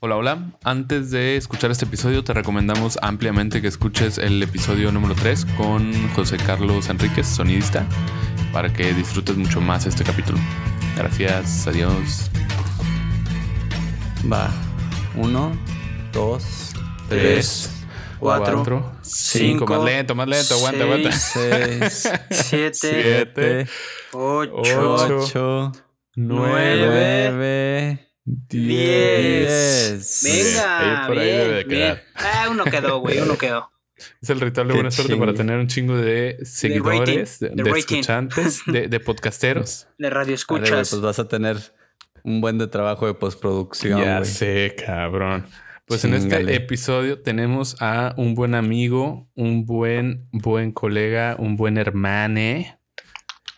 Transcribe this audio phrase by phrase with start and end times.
[0.00, 0.52] Hola, hola.
[0.62, 5.92] Antes de escuchar este episodio, te recomendamos ampliamente que escuches el episodio número 3 con
[6.10, 7.86] José Carlos Enríquez, sonidista,
[8.52, 10.38] para que disfrutes mucho más este capítulo.
[10.96, 12.30] Gracias, adiós.
[14.30, 14.50] Va.
[15.14, 15.52] Uno,
[16.12, 16.72] dos,
[17.08, 17.70] Tres,
[18.18, 19.64] cuatro, cuatro, cinco.
[19.64, 20.54] cinco, Más lento, más lento.
[20.56, 21.12] Aguanta, aguanta.
[21.12, 23.66] seis, Siete, Siete,
[24.12, 25.72] ocho, ocho,
[28.26, 30.22] ocho, nueve, nueve, diez.
[30.22, 30.54] diez.
[30.54, 31.80] Venga, Ahí por ahí bien, debe de bien.
[31.80, 32.02] quedar.
[32.14, 33.70] Ah, uno quedó, güey, uno quedó.
[34.20, 37.62] Es el ritual de buena suerte para tener un chingo de seguidores, de, rating, de
[37.62, 37.78] de rating.
[37.78, 39.88] escuchantes, de, de podcasteros.
[39.98, 41.56] De radio Vale, pues vas a tener
[42.22, 45.46] un buen de trabajo de postproducción, ya sé, cabrón.
[45.86, 51.78] Pues en este episodio tenemos a un buen amigo, un buen, buen colega, un buen
[51.78, 52.78] hermane,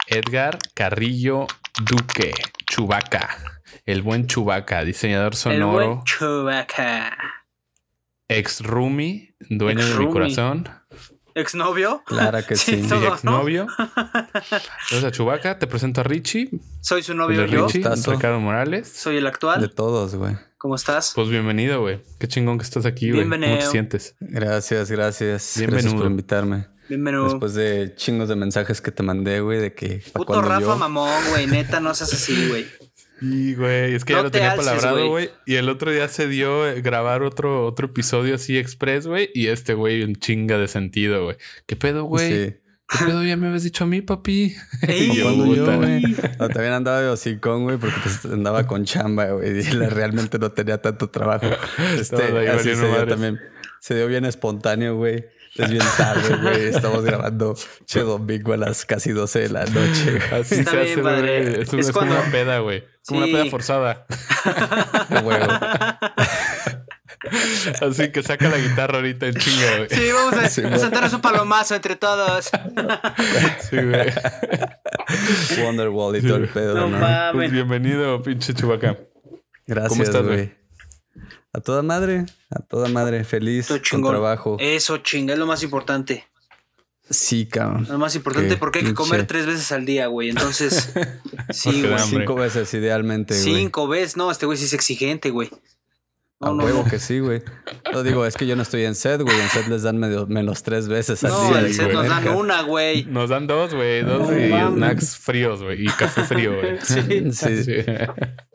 [0.06, 1.47] Edgar Carrillo
[1.91, 2.33] Duque,
[2.66, 3.30] Chubaca.
[3.87, 7.16] El buen Chubaca, diseñador El sonoro, buen Chewbacca.
[8.28, 10.69] ex roomie, dueño de mi corazón,
[11.34, 12.03] ¿Exnovio?
[12.05, 12.72] Claro que sí.
[12.72, 13.14] Sí, y todo, ¿no?
[13.14, 13.66] exnovio.
[14.34, 17.66] Entonces a Chubaca, te presento a Richie, Soy su el novio de yo.
[17.66, 17.83] Richie.
[18.06, 18.88] Ricardo Morales.
[18.88, 19.70] Soy el De actual.
[19.75, 20.36] todos, güey.
[20.58, 21.12] ¿Cómo estás?
[21.14, 22.03] Pues bienvenido, güey.
[22.19, 23.22] Qué chingón que estás aquí, güey.
[23.22, 23.70] ¿Cómo te Bienvenido.
[23.70, 24.16] sientes?
[24.19, 25.55] Gracias, gracias.
[25.56, 25.83] Bienvenido.
[25.83, 26.66] Gracias por invitarme.
[26.88, 27.25] Bienvenido.
[27.28, 31.22] Después de chingos de mensajes que te mandé, güey, de que Puto Rafa yo- mamón,
[31.31, 31.47] güey.
[31.47, 32.66] Neta, no seas así, güey.
[33.20, 35.30] Sí, güey, es que No ya lo te tenía alces, palabrado, güey.
[35.47, 39.30] Y el otro día se dio eh, grabar otro, otro episodio así express, güey.
[39.34, 41.36] Y este güey un chinga de sentido, güey.
[41.66, 42.30] ¿Qué pedo, güey?
[42.50, 42.55] Sí.
[42.91, 44.55] ¿Qué pedo ya me habías dicho a mí, papi?
[44.86, 45.77] Ey, Y yo, Cuando yo, puta.
[45.77, 46.00] güey.
[46.38, 49.58] No, también andaba de hocicón, güey, porque pues andaba con chamba, güey.
[49.60, 51.47] Y la- realmente no tenía tanto trabajo.
[52.00, 53.38] Este, ahí así se dio también.
[53.80, 55.27] Se dio bien espontáneo, güey.
[55.59, 56.69] Es bien tarde, güey.
[56.69, 60.19] Estamos grabando Che Domingo a las casi 12 de la noche.
[60.31, 60.41] güey.
[60.41, 61.42] Así Está se bien, hace, padre.
[61.50, 61.62] güey.
[61.62, 62.84] Es, un- Es es como cuando- una peda, güey.
[63.06, 63.31] Como Sí.
[63.31, 64.06] una peda forzada.
[67.81, 69.89] Así que saca la guitarra ahorita en chinga, güey.
[69.91, 72.47] Sí, vamos a, Sí, a sentarnos un palomazo entre todos.
[73.69, 74.12] Sí, güey.
[75.65, 76.99] Wonderwall y todo el pedo, No ¿no?
[76.99, 77.53] Pues mames.
[77.53, 78.97] bienvenido, pinche chubaca.
[79.66, 80.37] Gracias, ¿Cómo estás, güey?
[80.37, 80.59] güey.
[81.58, 83.24] A toda madre, a toda madre.
[83.24, 84.56] Feliz con trabajo.
[84.60, 86.24] Eso, chinga, es lo más importante.
[87.10, 87.84] Sí, cabrón.
[87.88, 90.28] Lo más importante Qué porque hay que comer pinche- tres veces al día, güey.
[90.28, 90.92] Entonces,
[91.50, 91.98] sí, güey.
[91.98, 93.42] Cinco veces idealmente, güey.
[93.56, 94.16] Cinco veces.
[94.16, 95.50] No, este güey sí es exigente, güey.
[96.41, 96.91] A No, no, huevo no.
[96.91, 97.43] que sí, güey.
[97.93, 99.38] No digo, es que yo no estoy en set, güey.
[99.41, 101.59] En set les dan medio, menos tres veces al No, día.
[101.60, 101.97] el set güey.
[101.97, 103.04] nos dan una, güey.
[103.06, 104.03] Nos dan dos, güey.
[104.03, 104.75] Dos No y mames.
[104.76, 105.84] snacks fríos, güey.
[105.84, 106.78] Y café frío, güey.
[106.82, 107.32] Sí.
[107.32, 107.65] Sí.
[107.65, 107.75] Sí.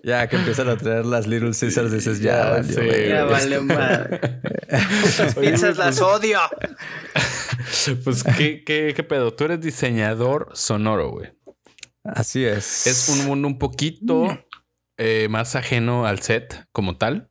[0.06, 3.08] Ya que empiezan a traer las Little Caesars, dices, ya, Ya valió, sé, güey.
[3.10, 4.20] Ya vale, madre.
[4.70, 6.40] Las pizzas las odio.
[8.04, 9.34] Pues, ¿qué, qué, ¿qué pedo?
[9.34, 11.32] Tú eres diseñador sonoro, güey.
[12.04, 12.86] Así es.
[12.86, 14.28] Es un mundo un poquito
[14.98, 17.30] eh, más ajeno al set como tal,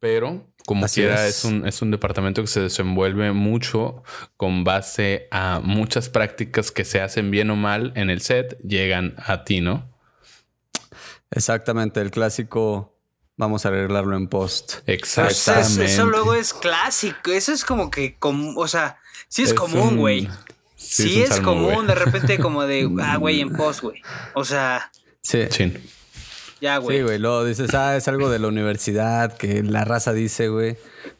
[0.00, 1.38] pero como Así quiera es.
[1.38, 1.44] es.
[1.44, 4.02] un, es un departamento que se desenvuelve mucho
[4.36, 9.14] con base a muchas prácticas que se hacen bien o mal en el set, llegan
[9.18, 9.88] a ti, ¿no?
[11.30, 12.92] Exactamente, el clásico.
[13.38, 14.76] Vamos a arreglarlo en post.
[14.86, 15.52] Pues Exactamente.
[15.66, 17.30] eso, eso luego es clásico.
[17.32, 18.98] Eso es como que, com- o sea,
[19.28, 20.26] sí es, Es común, güey.
[20.74, 23.82] sí, Sí, es es, un salmo, común, de repente como de, ah, güey, en post,
[23.82, 24.00] güey.
[24.34, 24.90] O sea,
[25.20, 25.40] Sí.
[25.50, 25.78] Chin.
[26.60, 26.98] Ya, güey.
[26.98, 27.18] Sí, güey.
[27.18, 30.76] Luego dices, ah, es algo de la universidad que la raza dice, güey.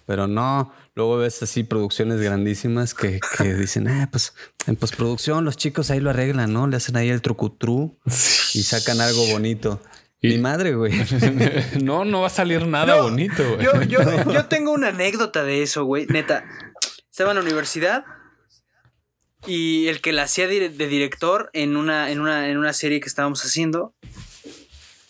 [0.07, 0.73] Pero no.
[0.95, 4.33] Luego ves así producciones grandísimas que, que dicen, ah, pues
[4.67, 6.67] en postproducción los chicos ahí lo arreglan, ¿no?
[6.67, 7.99] Le hacen ahí el trucutru
[8.55, 9.83] y sacan algo bonito.
[10.23, 10.93] Y- Mi madre, güey.
[11.83, 13.63] no, no va a salir nada No, bonito, güey.
[13.63, 13.99] Yo, yo,
[14.33, 16.07] yo tengo una anécdota de eso, güey.
[16.07, 16.45] Neta.
[17.11, 18.05] Estaba en la universidad
[19.47, 23.09] y el que la hacía de director en una, en una, en una serie que
[23.09, 23.95] estábamos haciendo.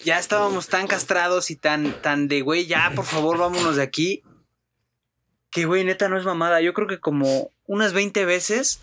[0.06, 4.22] Ya estábamos tan castrados y tan, tan de, güey, ya, por favor, vámonos de aquí.
[5.50, 6.61] Que, güey, neta, no es mamada.
[6.61, 8.78] Yo creo que como unas 20 veces.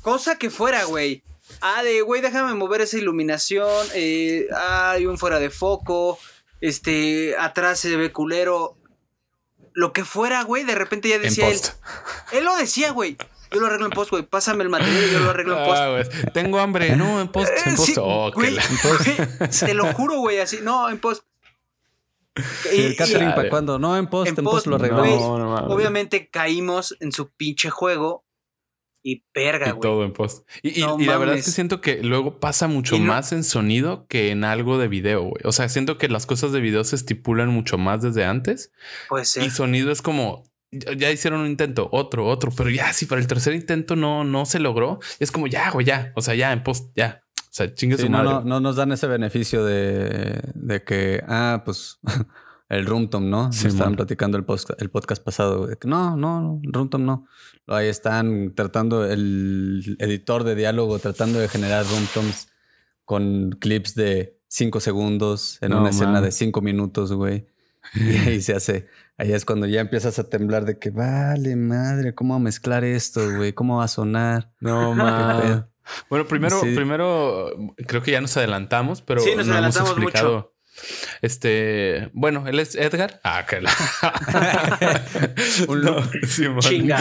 [0.00, 1.22] Cosa que fuera, güey.
[1.60, 3.86] Ah, de, güey, déjame mover esa iluminación.
[3.92, 6.18] Eh, ah, hay un fuera de foco.
[6.62, 8.78] Este, atrás se ve culero.
[9.74, 11.60] Lo que fuera, güey, de repente ya decía él.
[12.32, 13.18] Él lo decía, güey.
[13.54, 14.22] Yo lo arreglo en post, güey.
[14.24, 15.80] Pásame el material y yo lo arreglo en post.
[15.80, 16.32] Ah, güey.
[16.32, 16.96] Tengo hambre.
[16.96, 17.50] No, en post.
[17.64, 17.86] En Eh, post.
[17.88, 20.58] sí, Oh, que güey, la- güey, te lo juro, güey, así.
[20.62, 21.24] No, en post.
[22.72, 23.78] ¿Y el catering para cuándo?
[23.78, 25.20] No, en post, en, En post, post, lo güey, arreglamos.
[25.20, 25.70] No, no mames.
[25.72, 28.24] Obviamente caímos en su pinche juego
[29.04, 29.80] y perga, Y güey.
[29.82, 30.48] todo en post.
[30.62, 33.30] Y, y- No y la verdad es que siento que luego pasa mucho no- más
[33.32, 35.42] en sonido que en algo de video, güey.
[35.44, 38.72] O sea, siento que las cosas de video se estipulan mucho más desde antes.
[39.08, 39.44] Puede ser.
[39.44, 40.42] Y sonido es como,
[40.96, 44.46] ya hicieron un intento, otro, otro, pero ya, si para el tercer intento no, no
[44.46, 46.12] se logró, es como ya, güey, ya.
[46.16, 47.22] O sea, ya en post, ya.
[47.38, 48.30] O sea, chingue Sí, su no, madre.
[48.32, 51.98] no, no nos dan ese beneficio de, de que, ah, pues
[52.68, 53.52] el Roomtom, ¿no?
[53.52, 55.64] Sí, estaban platicando el, post- el podcast pasado.
[55.66, 57.26] güey, que No, no, Roomtom no.
[57.68, 62.48] Ahí están tratando, el editor de diálogo tratando de generar Roomtoms
[63.04, 67.46] con clips de cinco segundos en No, una escena de cinco minutos, güey.
[67.94, 68.88] Y ahí se hace,
[69.18, 72.84] ahí es cuando ya empiezas a temblar de que vale madre, ¿cómo va a mezclar
[72.84, 73.52] esto, güey?
[73.52, 74.52] ¿Cómo va a sonar?
[74.60, 75.40] No, ¿Qué man.
[75.42, 75.70] pedo?
[76.08, 76.74] Bueno, primero, Sí.
[76.74, 77.50] primero
[77.86, 80.53] creo que ya nos adelantamos, pero Sí, nos no hemos adelantamos explicado.
[81.22, 83.20] Este, bueno, él es Edgar.
[83.22, 83.70] Ah, que la.
[85.68, 86.02] Un No.
[86.60, 86.98] Chinga.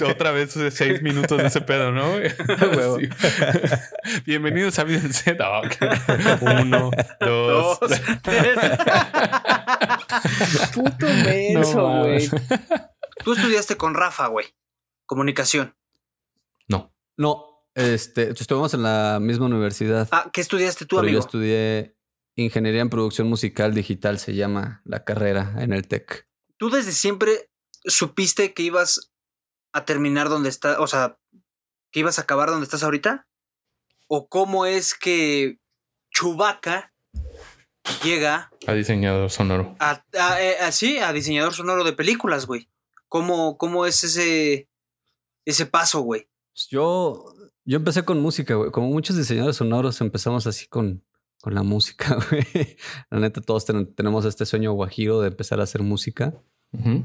[0.10, 2.14] Otra vez seis minutos de ese pedo, ¿no?
[2.76, 2.98] huevo.
[2.98, 3.08] Sí.
[4.24, 5.36] Bienvenidos a Vida en Z.
[5.44, 5.62] Ah.
[6.40, 6.90] Uno,
[7.20, 7.80] dos.
[7.80, 7.90] Dos,
[8.22, 8.58] tres.
[10.74, 12.28] Puto menso, No, güey.
[12.28, 12.30] mames.
[13.24, 14.46] Tú estudiaste con Rafa, güey.
[15.06, 15.74] Comunicación.
[16.68, 16.94] No.
[17.16, 20.08] No, este, estuvimos en la misma universidad.
[20.12, 21.20] Ah, ¿qué estudiaste tú, pero yo amigo?
[21.20, 21.95] estudié
[22.44, 26.26] ingeniería en producción musical digital, se llama la carrera en el TEC.
[26.58, 27.50] ¿Tú desde siempre
[27.84, 29.12] supiste que ibas
[29.72, 31.18] a terminar donde estás, o sea,
[31.92, 33.26] que ibas a acabar donde estás ahorita?
[34.08, 35.58] ¿O cómo es que
[36.10, 36.92] Chubaca
[38.02, 39.76] llega A diseñador sonoro.
[39.78, 42.68] a, a- eh, así a diseñador sonoro de películas, güey?
[43.08, 44.68] ¿Cómo, ¿Cómo es ese,
[45.44, 46.28] ese paso, güey?
[46.70, 47.24] Yo,
[47.64, 48.70] yo empecé con música, güey.
[48.70, 51.04] Como muchos diseñadores sonoros empezamos así con,
[51.46, 52.44] con la música, güey.
[53.08, 56.34] La neta, todos ten- tenemos este sueño guajiro de empezar a hacer música.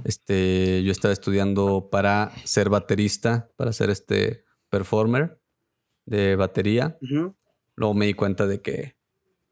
[0.03, 5.39] Este, yo estaba estudiando para ser baterista, para ser este performer
[6.07, 6.97] de batería.
[7.75, 8.95] Luego me di cuenta de que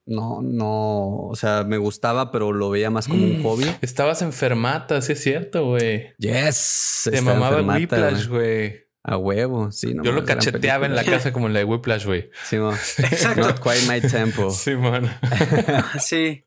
[0.07, 3.43] no, no, o sea, me gustaba, pero lo veía más como un Mm.
[3.43, 3.65] hobby.
[3.83, 6.07] Estabas enfermata, sí es cierto, güey.
[6.17, 7.07] Yes.
[7.11, 8.88] Te mamaba Whiplash, güey.
[9.03, 9.93] A huevo, sí.
[9.93, 12.29] no Yo lo cacheteaba en la casa como en la de Whiplash, güey.
[12.43, 12.73] Sí, mo.
[12.73, 13.41] Exacto.
[13.41, 14.51] Not quite my tempo.
[14.51, 15.09] Sí, man.
[15.99, 16.45] Sí.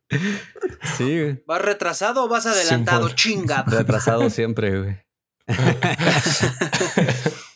[0.96, 1.42] Sí, güey.
[1.46, 3.08] ¿Vas retrasado o vas adelantado?
[3.08, 3.16] Simón.
[3.16, 3.64] Chinga.
[3.66, 4.96] Retrasado siempre, güey.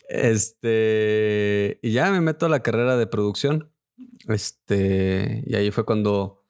[0.09, 1.79] este.
[1.83, 3.71] Y ya me meto a la carrera de producción.
[4.27, 5.43] Este.
[5.45, 6.43] Y ahí fue cuando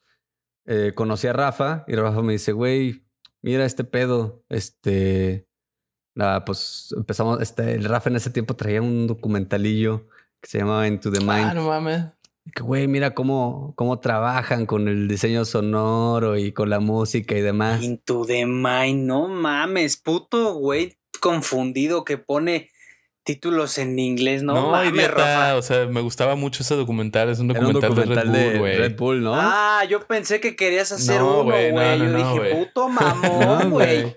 [0.65, 1.83] eh, conocí a Rafa.
[1.87, 3.05] Y Rafa me dice, güey,
[3.41, 4.45] mira este pedo.
[4.47, 5.46] Este.
[6.17, 7.39] Nada, pues empezamos.
[7.41, 10.07] Este, el Rafa en ese tiempo traía un documentalillo
[10.41, 11.45] que se llamaba Into the Mind.
[11.45, 12.05] Ah, no mames.
[12.55, 17.41] Que, güey, mira cómo, cómo trabajan con el diseño sonoro y con la música y
[17.41, 17.83] demás.
[17.83, 22.71] Into the mind, no mames, puto güey confundido que pone
[23.23, 25.13] títulos en inglés, no, No, mames, idiota.
[25.13, 25.55] Rafa.
[25.57, 27.29] O sea, me gustaba mucho ese documental.
[27.29, 28.77] Es un documental, de Red de Bull, güey.
[28.77, 29.33] Red Bull, ¿no?
[29.35, 33.69] Ah, yo pensé que querías hacer No, uno, güey, no, yo dije, puto mamón, No,
[33.69, 34.15] güey.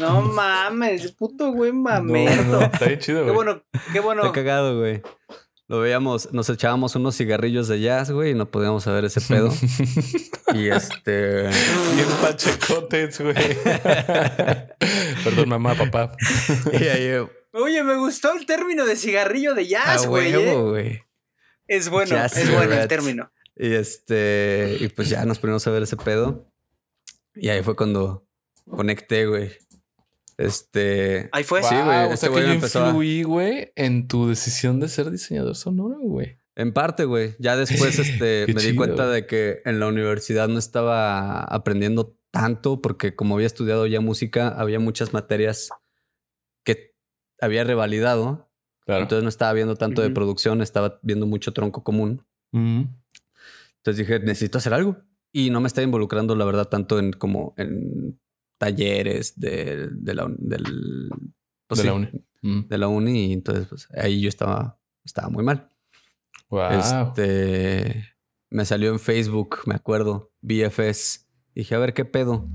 [0.00, 3.34] No mames, puto güey No, no, está bien chido, Qué güey.
[3.34, 4.22] bueno, qué bueno.
[4.22, 5.02] Está cagado, güey.
[5.68, 9.50] Lo veíamos, nos echábamos unos cigarrillos de jazz, güey, y no podíamos saber ese pedo.
[10.54, 11.44] y este.
[11.44, 13.34] Bien pachecotes, güey.
[15.24, 16.14] Perdón, mamá, papá.
[16.72, 17.26] y ahí.
[17.54, 20.32] Oye, me gustó el término de cigarrillo de jazz, a güey.
[20.32, 20.36] ¿eh?
[20.36, 21.02] huevo, güey.
[21.66, 23.32] Es bueno, Jazz es bueno el término.
[23.56, 24.76] Y este.
[24.80, 26.52] Y pues ya nos ponimos a ver ese pedo.
[27.34, 28.26] Y ahí fue cuando
[28.68, 29.50] conecté, güey.
[30.38, 31.28] Este.
[31.32, 31.62] Ahí fue.
[31.62, 35.10] Sí, güey, Guau, O este sea que yo influí, güey, en tu decisión de ser
[35.10, 36.38] diseñador sonoro, güey.
[36.54, 37.34] En parte, güey.
[37.38, 42.80] Ya después este, me di cuenta de que en la universidad no estaba aprendiendo tanto
[42.80, 45.70] porque como había estudiado ya música, había muchas materias
[46.64, 46.94] que
[47.40, 48.50] había revalidado.
[48.84, 49.02] Claro.
[49.02, 52.26] Entonces no estaba viendo tanto de producción, estaba viendo mucho tronco común.
[52.50, 52.82] Mm.
[53.76, 54.96] Entonces dije, necesito hacer algo.
[55.32, 58.20] Y no me estaba involucrando, la verdad, tanto en como en
[58.62, 61.10] talleres de, de la, del,
[61.66, 62.08] pues de la sí, uni.
[62.42, 62.68] Mm.
[62.68, 63.26] de la uni.
[63.26, 65.68] Y entonces pues, ahí yo estaba, estaba muy mal.
[66.48, 66.70] Wow.
[66.70, 68.08] Este
[68.50, 71.26] me salió en Facebook, me acuerdo, BFS.
[71.56, 72.48] Dije, a ver qué pedo.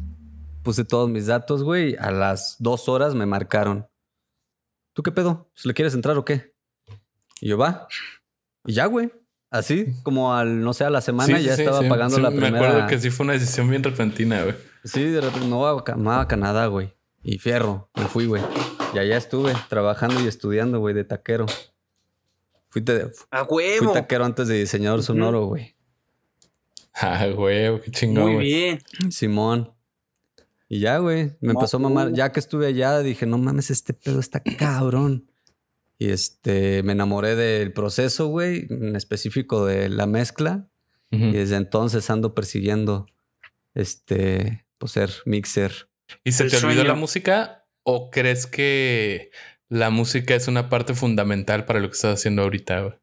[0.64, 1.98] Puse todos mis datos, güey.
[2.00, 3.86] A las dos horas me marcaron.
[4.94, 5.52] ¿Tú qué pedo?
[5.56, 6.56] ¿Se le quieres entrar o qué?
[7.42, 7.90] Y yo, va.
[8.66, 9.12] Y ya, güey.
[9.50, 12.22] Así, como al, no sé, a la semana Sí, ya sí, estaba sí, pagando sí,
[12.22, 12.68] la Me primera.
[12.70, 14.56] acuerdo que sí fue una decisión bien repentina, güey.
[14.84, 16.94] Sí, de repente me voy a, me a Canadá, güey.
[17.24, 18.42] Y fierro, me fui, güey.
[18.94, 21.46] Y allá estuve trabajando y estudiando, güey, de taquero.
[22.70, 23.94] Fui, te- A fui huevo.
[23.94, 25.76] taquero antes de diseñador sonoro, güey.
[26.94, 28.46] Ah, güey, qué chingón, Muy güey.
[28.48, 28.82] bien.
[29.12, 29.74] Simón.
[30.70, 32.08] Y ya, güey, me No, empezó a mamar.
[32.10, 32.14] uh.
[32.14, 35.30] Ya que estuve allá, dije, no mames, este pedo está cabrón.
[36.00, 40.70] Y este, me enamoré del proceso, güey, en específico de la mezcla.
[41.10, 43.08] Y desde entonces ando persiguiendo,
[43.74, 45.90] este, pues ser mixer.
[46.26, 46.84] ¿Y se El te olvidó sueño.
[46.84, 49.32] la música o crees que
[49.70, 52.94] la música es una parte fundamental para lo que estás haciendo ahorita, güey?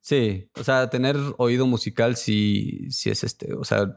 [0.00, 3.92] Sí, o sea, tener oído musical sí, sí es este, o sea,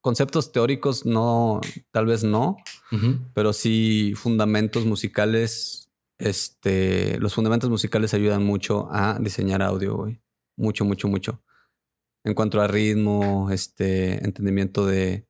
[0.00, 1.60] conceptos teóricos no,
[1.90, 2.58] tal vez no,
[3.34, 5.85] pero sí fundamentos musicales.
[6.18, 10.20] Este, los fundamentos musicales ayudan mucho a diseñar audio, güey.
[10.56, 11.42] Mucho, mucho, mucho.
[12.24, 15.28] En cuanto a ritmo, este, entendimiento de,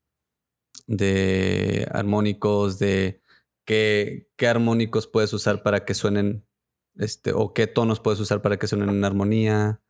[0.86, 3.20] de armónicos, de
[3.64, 6.46] qué, qué armónicos puedes usar para que suenen,
[6.96, 9.82] este, o qué tonos puedes usar para que suenen en armonía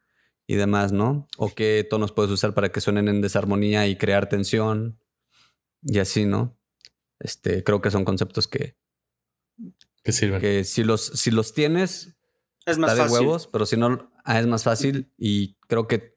[0.46, 1.28] y demás, ¿no?
[1.36, 4.98] O qué tonos puedes usar para que suenen en desarmonía y crear tensión
[5.82, 6.58] y así, ¿no?
[7.20, 8.76] Este, creo que son conceptos que,
[10.06, 10.40] Que sirven.
[10.40, 12.16] que si los, si los tienes,
[12.64, 13.26] Es más está de fácil.
[13.26, 16.16] huevos, pero si no, ah, es más fácil y creo que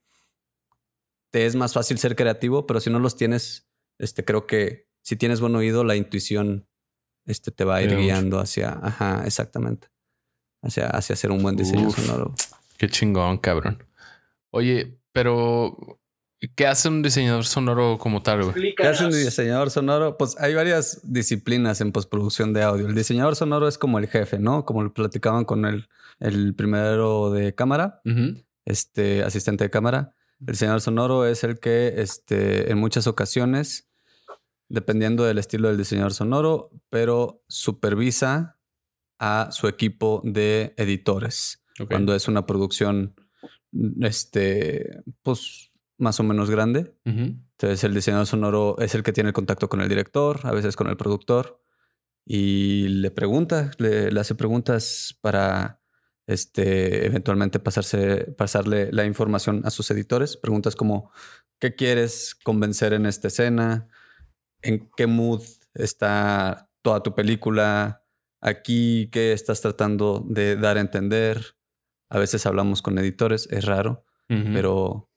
[1.31, 3.67] te es más fácil ser creativo, pero si no los tienes,
[3.97, 6.67] este, creo que si tienes buen oído, la intuición
[7.25, 9.89] este, te va a ir guiando hacia, ajá, exactamente,
[10.61, 11.95] hacia, hacia hacer un buen diseño Uf.
[11.95, 12.35] sonoro.
[12.77, 13.83] Qué chingón, cabrón.
[14.51, 15.98] Oye, pero
[16.55, 18.75] ¿qué hace un diseñador sonoro como tal, güey?
[18.75, 20.17] ¿Qué hace un diseñador sonoro?
[20.17, 22.87] Pues hay varias disciplinas en postproducción de audio.
[22.87, 24.65] El diseñador sonoro es como el jefe, ¿no?
[24.65, 25.87] Como lo platicaban con el,
[26.19, 28.01] el primero de cámara,
[28.65, 30.15] este asistente de cámara.
[30.39, 33.89] El diseñador sonoro es el que este, en muchas ocasiones,
[34.69, 38.57] dependiendo del estilo del diseñador sonoro, pero supervisa
[39.19, 41.89] a su equipo de editores Ok.
[41.89, 43.15] cuando es una producción,
[44.01, 45.68] este, pues
[45.99, 46.95] más o menos grande.
[47.05, 50.75] Entonces el diseñador sonoro es el que tiene el contacto con el director, a veces
[50.75, 51.61] con el productor,
[52.25, 55.81] y le pregunta, le, le hace preguntas para
[56.27, 60.37] este, eventualmente pasarse, pasarle la información a sus editores.
[60.37, 61.11] Preguntas como,
[61.59, 63.87] ¿qué quieres convencer en esta escena?
[64.61, 65.41] ¿En qué mood
[65.73, 68.05] está toda tu película?
[68.41, 71.55] Aquí, ¿qué estás tratando de dar a entender?
[72.09, 75.08] A veces hablamos con editores, es raro pero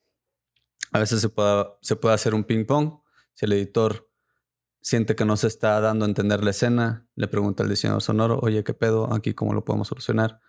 [0.90, 3.00] a veces se puede, se puede hacer un ping pong.
[3.34, 4.10] Si el editor
[4.80, 8.38] siente que no se está dando a entender la escena, le pregunta al diseñador sonoro,
[8.42, 9.12] oye, ¿qué pedo?
[9.12, 10.40] Aquí, ¿cómo lo podemos solucionar?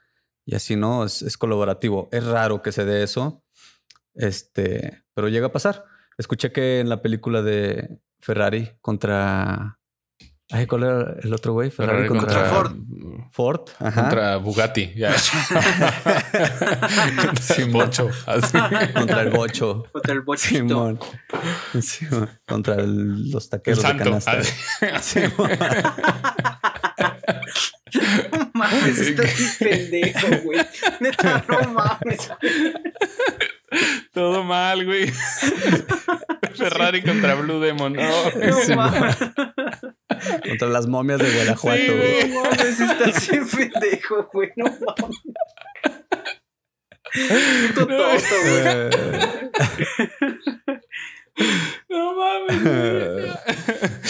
[0.46, 2.10] Y así no, es, es colaborativo.
[2.12, 3.44] Es raro que se dé eso,
[4.14, 5.86] este, pero llega a pasar.
[6.18, 9.80] Escuché que en la película de Ferrari contra...
[10.56, 11.72] Ay, ¿cuál era el otro güey?
[11.72, 12.76] Ferrari, Ferrari contra, Ford.
[13.32, 13.62] Ford.
[13.80, 14.02] Ajá.
[14.02, 14.94] Contra Bugatti.
[14.96, 15.12] Ya.
[17.42, 18.12] Sin bocho.
[18.28, 18.56] Así.
[18.94, 19.84] Contra el bocho.
[19.92, 20.60] Contra el bochito.
[20.68, 21.00] Simón.
[21.82, 22.30] Simón.
[22.48, 24.04] Contra el- los El taqueros de santo.
[24.04, 24.38] canasta.
[24.94, 25.22] Así.
[28.54, 30.60] Mames, estás pendejo, güey.
[31.00, 32.30] Neta, no mames.
[34.12, 35.12] Todo mal, güey.
[36.56, 37.94] Ferrari contra Blue Demon.
[37.94, 38.74] No, No sí.
[40.48, 41.82] Contra las momias de Guanajuato.
[41.82, 42.30] Sí, güey.
[42.30, 44.52] No mames, estás bien pendejo, güey.
[44.56, 45.18] No mames.
[47.76, 48.90] Puto tonto, güey.
[51.90, 53.36] No mames.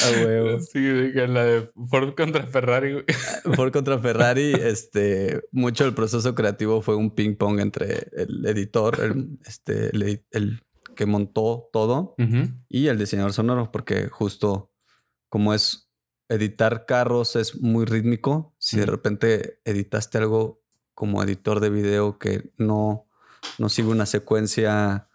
[0.03, 0.59] A huevo.
[0.59, 3.05] Sí, diga, la de Ford contra Ferrari, güey.
[3.55, 8.99] Ford contra Ferrari, este, mucho del proceso creativo fue un ping pong entre el editor,
[9.01, 9.91] el, este,
[10.31, 10.61] el,
[10.95, 12.15] que montó todo
[12.69, 14.71] y el diseñador sonoro, porque justo
[15.29, 15.89] como es
[16.29, 20.61] editar carros es muy rítmico, si de repente editaste algo
[20.93, 23.07] como editor de video que no,
[23.57, 25.09] no sigue una secuencia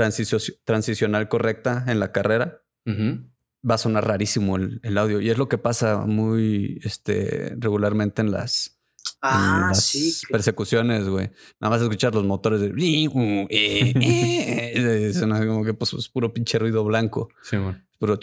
[0.00, 3.24] transicio- transicional correcta en la carrera, Ujú.
[3.68, 5.20] va a sonar rarísimo el, el audio.
[5.20, 10.14] Y es lo que pasa muy este, regularmente en las, en Ah, las sí.
[10.26, 11.30] que- persecuciones, güey.
[11.60, 12.68] Nada más escuchar los motores de...
[12.68, 17.28] eh, eh, Suena como que pues, es puro pinche ruido blanco.
[17.42, 17.82] Sí, bueno.
[17.98, 18.18] Puro...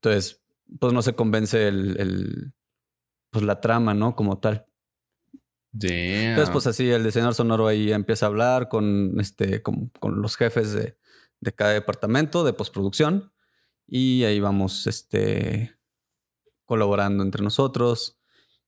[0.00, 0.40] Entonces,
[0.78, 2.52] pues no se convence el, el-
[3.30, 4.14] pues la trama, ¿no?
[4.16, 4.66] Como tal.
[5.72, 5.90] Damn.
[6.30, 10.36] Entonces, pues así, el diseñador sonoro ahí empieza a hablar con, este, con, con los
[10.36, 10.96] jefes de,
[11.40, 13.32] de cada departamento de postproducción
[13.86, 15.76] y ahí vamos este,
[16.64, 18.18] colaborando entre nosotros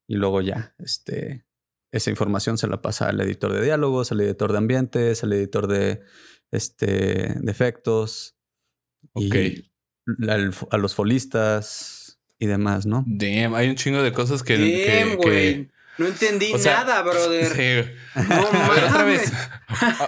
[0.06, 1.46] y luego ya este,
[1.92, 5.66] esa información se la pasa al editor de diálogos, al editor de ambientes, al editor
[5.68, 6.02] de,
[6.50, 8.36] este, de efectos
[9.12, 9.34] Ok.
[9.34, 9.70] y
[10.28, 13.04] al- a los folistas y demás, ¿no?
[13.06, 14.54] Damn, hay un chingo de cosas que.
[14.56, 17.46] Damn, que- que- No entendí O sea, nada, brother.
[18.14, 18.22] Sí.
[18.28, 19.32] No ver, otra vez.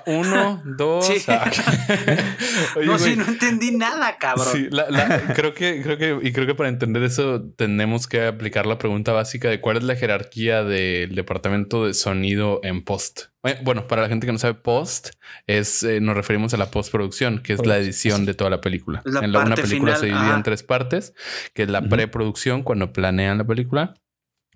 [0.06, 1.06] Uno, dos.
[1.06, 1.22] Sí.
[1.28, 1.48] ah.
[2.76, 4.46] Oye, no, sí, no entendí nada, cabrón.
[4.50, 8.26] Sí, la- la- creo que, creo que, y creo que para entender eso tenemos que
[8.26, 13.24] aplicar la pregunta básica de cuál es la jerarquía del departamento de sonido en post.
[13.62, 15.10] Bueno, para la gente que no sabe, post
[15.46, 19.02] es, eh, nos referimos a la postproducción, que es la edición de toda la película.
[19.04, 21.12] La en la, una película final, se divide en tres partes,
[21.52, 23.94] que es la preproducción cuando planean la película,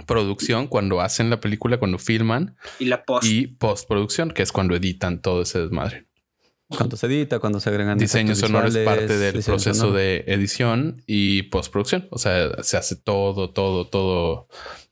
[0.05, 3.27] producción cuando hacen la película, cuando filman, Y la post.
[3.27, 6.07] y postproducción, que es cuando editan todo ese desmadre.
[6.69, 9.97] cuando se edita, cuando se agregan Diseño sonoro es parte del proceso sonoro.
[9.97, 12.09] de edición y postproducción.
[12.11, 14.49] O sea, se hace todo, todo, todo.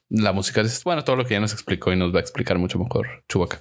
[0.09, 2.59] La música es, bueno, todo lo que ya nos explicó y nos va a explicar
[2.59, 3.61] mucho mejor Chubaca.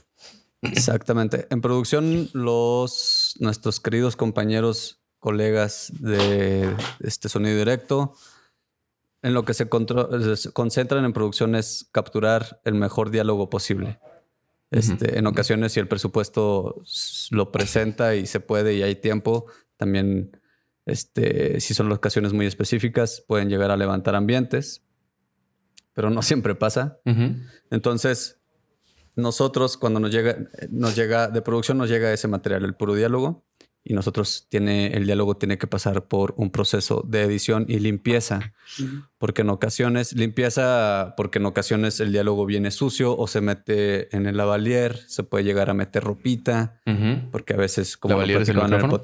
[0.62, 1.47] Exactamente.
[1.50, 8.13] En producción, los nuestros queridos compañeros, colegas de este sonido directo,
[9.24, 14.00] en lo que se, contro- se concentran en producción es capturar el mejor diálogo posible.
[14.70, 16.84] Este, En ocasiones, si el presupuesto
[17.32, 19.46] lo presenta y se puede y hay tiempo,
[19.77, 20.39] también,
[20.86, 24.84] este, si son ocasiones muy específicas, pueden llegar a levantar ambientes,
[25.94, 27.00] pero no siempre pasa.
[27.72, 28.39] Entonces,
[29.15, 30.38] nosotros cuando nos llega,
[30.72, 33.46] nos llega de producción, nos llega ese material, el puro diálogo,
[33.86, 38.54] y nosotros tiene, el diálogo tiene que pasar por un proceso de edición y limpieza,
[39.18, 44.25] porque en ocasiones, limpieza, porque en ocasiones el diálogo viene sucio o se mete en
[44.25, 46.80] el lavalier, se puede llegar a meter ropita,
[47.32, 49.02] porque a veces, como lo ¿Lavalier es el micrófono?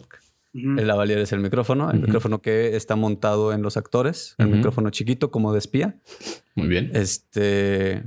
[0.54, 4.90] el lavalier es el micrófono, el micrófono que está montado en los actores, el micrófono
[4.90, 6.00] chiquito como de espía.
[6.56, 6.90] Muy bien.
[6.96, 8.04] Este,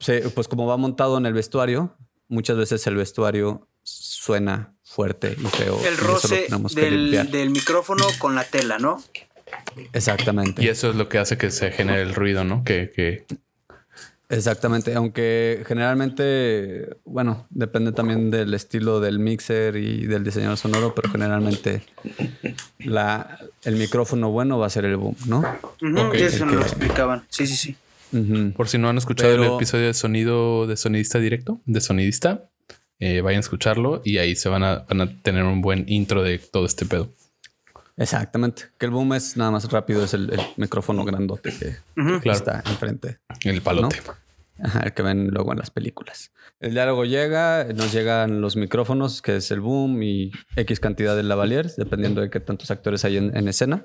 [0.00, 1.94] se- pues como va montado en el vestuario,
[2.28, 5.78] muchas veces el vestuario suena fuerte y feo.
[5.86, 9.02] El roce que del, del micrófono con la tela, ¿no?
[9.92, 10.62] Exactamente.
[10.62, 12.62] Y eso es lo que hace que se genere el ruido, ¿no?
[12.64, 13.24] Que, que
[14.30, 14.94] Exactamente.
[14.94, 21.82] Aunque generalmente, bueno, depende también del estilo del mixer y del diseñador sonoro, pero generalmente
[22.78, 25.40] la, el micrófono bueno va a ser el boom, ¿no?
[25.40, 27.24] Ok, sí, eso el nos lo que- explicaban.
[27.28, 27.76] Sí, sí, sí.
[28.56, 32.48] Por si no han escuchado el episodio de sonido de sonidista directo, de sonidista,
[33.00, 36.22] eh, vayan a escucharlo y ahí se van a, van a tener un buen intro
[36.22, 37.10] de todo este pedo.
[37.96, 38.64] Exactamente.
[38.78, 41.52] Que el boom es nada más rápido, es el, el micrófono grandote
[42.22, 43.18] que está enfrente.
[43.44, 44.00] El palote.
[44.62, 46.32] Ajá, el que ven luego en las películas.
[46.60, 51.24] El diálogo llega, nos llegan los micrófonos, que es el boom y X cantidad de
[51.24, 53.84] lavaliers, dependiendo de qué tantos actores hay en, en escena.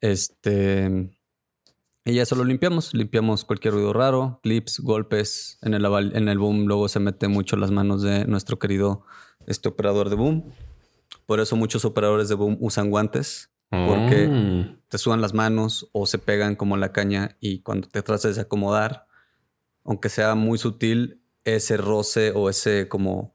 [0.00, 1.08] Este.
[2.04, 5.58] Y ya solo limpiamos, limpiamos cualquier ruido raro, clips, golpes.
[5.62, 9.04] En el, en el boom luego se mete mucho las manos de nuestro querido
[9.46, 10.52] este operador de boom.
[11.26, 13.50] Por eso muchos operadores de boom usan guantes.
[13.70, 14.80] Porque- Mm.
[14.88, 18.42] te sudan las manos o se pegan como la caña y cuando te tratas de
[18.42, 19.06] acomodar,
[19.84, 23.34] aunque sea muy sutil, ese roce o ese como,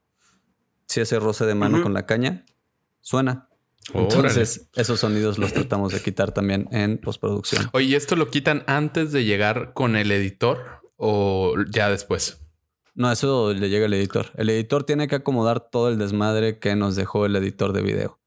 [0.86, 2.46] si ese roce de mano con la caña,
[3.00, 3.47] suena.
[3.92, 4.08] Órale.
[4.08, 7.68] Entonces, esos sonidos los tratamos de quitar también en postproducción.
[7.72, 12.40] Oye, ¿y esto lo quitan antes de llegar con el editor o ya después?
[12.94, 14.26] No, eso le llega al editor.
[14.34, 18.18] El editor tiene que acomodar todo el desmadre que nos dejó el editor de video.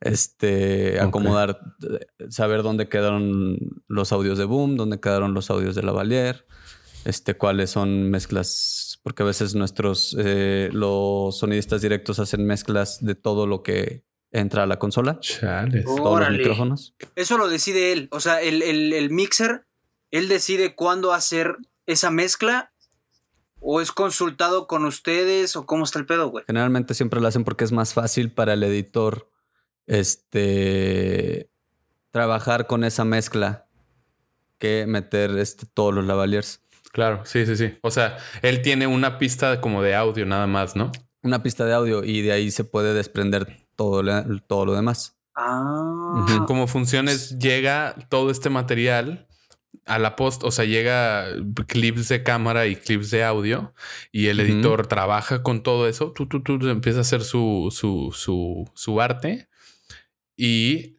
[0.00, 3.56] Este, acomodar, eh, saber dónde quedaron
[3.88, 6.44] los audios de Boom, dónde quedaron los audios de Lavalier,
[7.04, 13.14] este, cuáles son mezclas, porque a veces nuestros, eh, los sonidistas directos hacen mezclas de
[13.14, 15.84] todo lo que entra a la consola, Chales.
[15.84, 16.94] Todos los micrófonos.
[17.14, 18.08] Eso lo decide él.
[18.10, 19.66] O sea, el, el- el mixer,
[20.10, 22.72] él decide cuándo hacer esa mezcla.
[23.64, 25.54] ¿O es consultado con ustedes?
[25.54, 26.44] ¿O cómo está el pedo, güey?
[26.48, 29.30] Generalmente siempre lo hacen porque es más fácil para el editor
[29.86, 31.48] este,
[32.10, 33.66] trabajar con esa mezcla
[34.58, 36.60] que meter este, todos los lavaliers.
[36.92, 37.78] Claro, sí, sí, sí.
[37.82, 40.90] O sea, él tiene una pista como de audio nada más, ¿no?
[41.22, 45.18] Una pista de audio y de ahí se puede desprender todo, la- todo lo demás.
[45.34, 46.44] Ah.
[46.46, 49.26] Como funciona es, llega todo este material
[49.86, 51.26] a la post, o sea, llega
[51.66, 53.72] clips de cámara y clips de audio
[54.12, 58.12] y el editor trabaja con todo eso, tú, tú, tú, empieza a hacer su, su,
[58.14, 59.48] su, su arte
[60.36, 60.98] y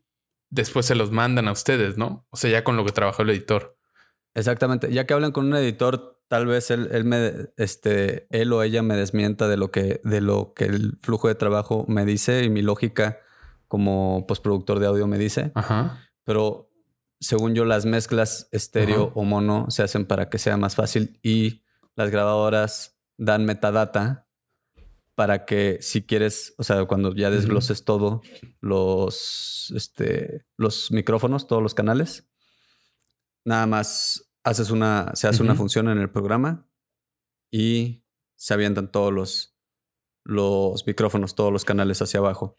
[0.50, 2.26] después se los mandan a ustedes, ¿no?
[2.30, 3.78] O sea, ya con lo que trabajó el editor.
[4.34, 4.92] Exactamente.
[4.92, 8.82] Ya que hablan con un editor, tal vez él, él me, este, él o ella
[8.82, 12.50] me desmienta de lo que, de lo que el flujo de trabajo me dice y
[12.50, 13.20] mi lógica
[13.68, 15.52] como postproductor de audio me dice.
[15.56, 16.00] Ajá.
[16.24, 16.70] pero
[17.20, 19.12] según yo las mezclas estéreo Ajá.
[19.16, 21.64] o mono se hacen para que sea más fácil y
[21.96, 24.28] las grabadoras dan metadata
[25.16, 28.22] para que si quieres, o sea, cuando ya desgloses todo
[28.62, 32.28] los este los micrófonos, todos los canales,
[33.46, 36.68] nada más haces una se hace una función en el programa
[37.52, 38.04] y
[38.36, 39.50] se avientan todos los
[40.26, 42.56] los micrófonos, todos los canales hacia abajo.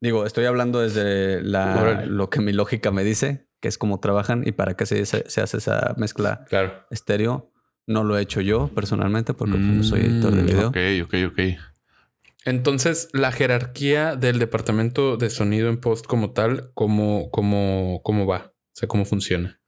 [0.00, 4.42] Digo, estoy hablando desde la, lo que mi lógica me dice, que es cómo trabajan
[4.46, 6.84] y para qué se, se- se hace esa mezcla Claro.
[6.90, 7.52] estéreo.
[7.86, 10.68] No lo he hecho yo personalmente porque pues, no soy editor de Mm, video.
[10.68, 11.38] Ok, ok, ok.
[12.44, 18.52] Entonces, la jerarquía del departamento de sonido en post como tal, ¿cómo, cómo, cómo va?
[18.54, 19.60] O sea, ¿cómo funciona?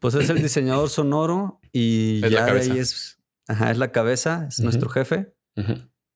[0.00, 4.46] Pues es el diseñador sonoro y Es ya de ahí es, ajá, es la cabeza,
[4.48, 5.34] es nuestro jefe.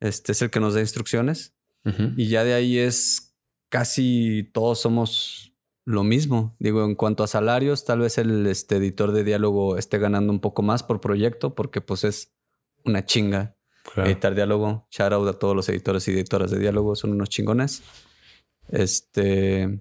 [0.00, 1.54] Este es el que nos da instrucciones.
[2.16, 3.34] Y ya de ahí es
[3.68, 5.52] casi todos somos
[5.84, 6.54] lo mismo.
[6.60, 10.38] Digo, en cuanto a salarios, tal vez el este, editor de diálogo esté ganando un
[10.40, 12.32] poco más por proyecto porque pues es
[12.84, 13.56] una chinga
[13.94, 14.08] Claro.
[14.08, 14.86] editar diálogo.
[14.92, 17.82] Shout out a todos los editores y editoras de diálogo, son unos chingones.
[18.68, 19.80] Este.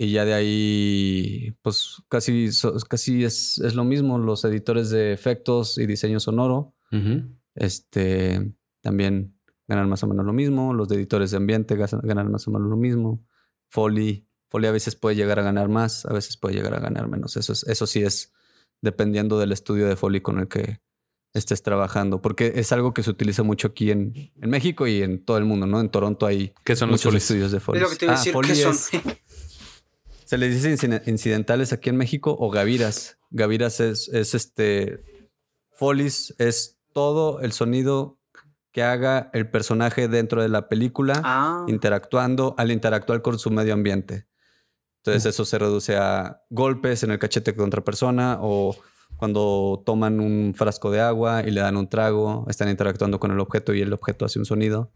[0.00, 2.48] Y ya de ahí, pues casi,
[2.88, 4.18] casi es, es lo mismo.
[4.18, 6.74] Los editores de efectos y diseño sonoro,
[7.56, 10.72] este, también ganan más o menos lo mismo.
[10.72, 13.26] Los de editores de ambiente ganan más o menos lo mismo.
[13.70, 17.08] Foley, Foley a veces puede llegar a ganar más, a veces puede llegar a ganar
[17.08, 17.36] menos.
[17.36, 18.32] Eso, es, eso sí es
[18.80, 20.80] dependiendo del estudio de Foley con el que
[21.34, 25.24] estés trabajando, porque es algo que se utiliza mucho aquí en, en México y en
[25.24, 25.80] todo el mundo, ¿no?
[25.80, 27.82] En Toronto hay ¿Qué son los muchos estudios de Foley.
[27.82, 29.02] Es lo que te iba a decir, ¿qué son?
[30.28, 33.18] Se les dice inciden- incidentales aquí en México o gaviras.
[33.30, 35.02] Gaviras es, es este.
[35.72, 38.18] Folies es todo el sonido
[38.72, 43.72] que haga el personaje dentro de la película Ah, interactuando al interactuar con su medio
[43.72, 44.26] ambiente.
[44.98, 48.76] Entonces eso se reduce a golpes en el cachete de otra persona o
[49.16, 53.40] cuando toman un frasco de agua y le dan un trago, están interactuando con el
[53.40, 54.92] objeto y el objeto hace un sonido.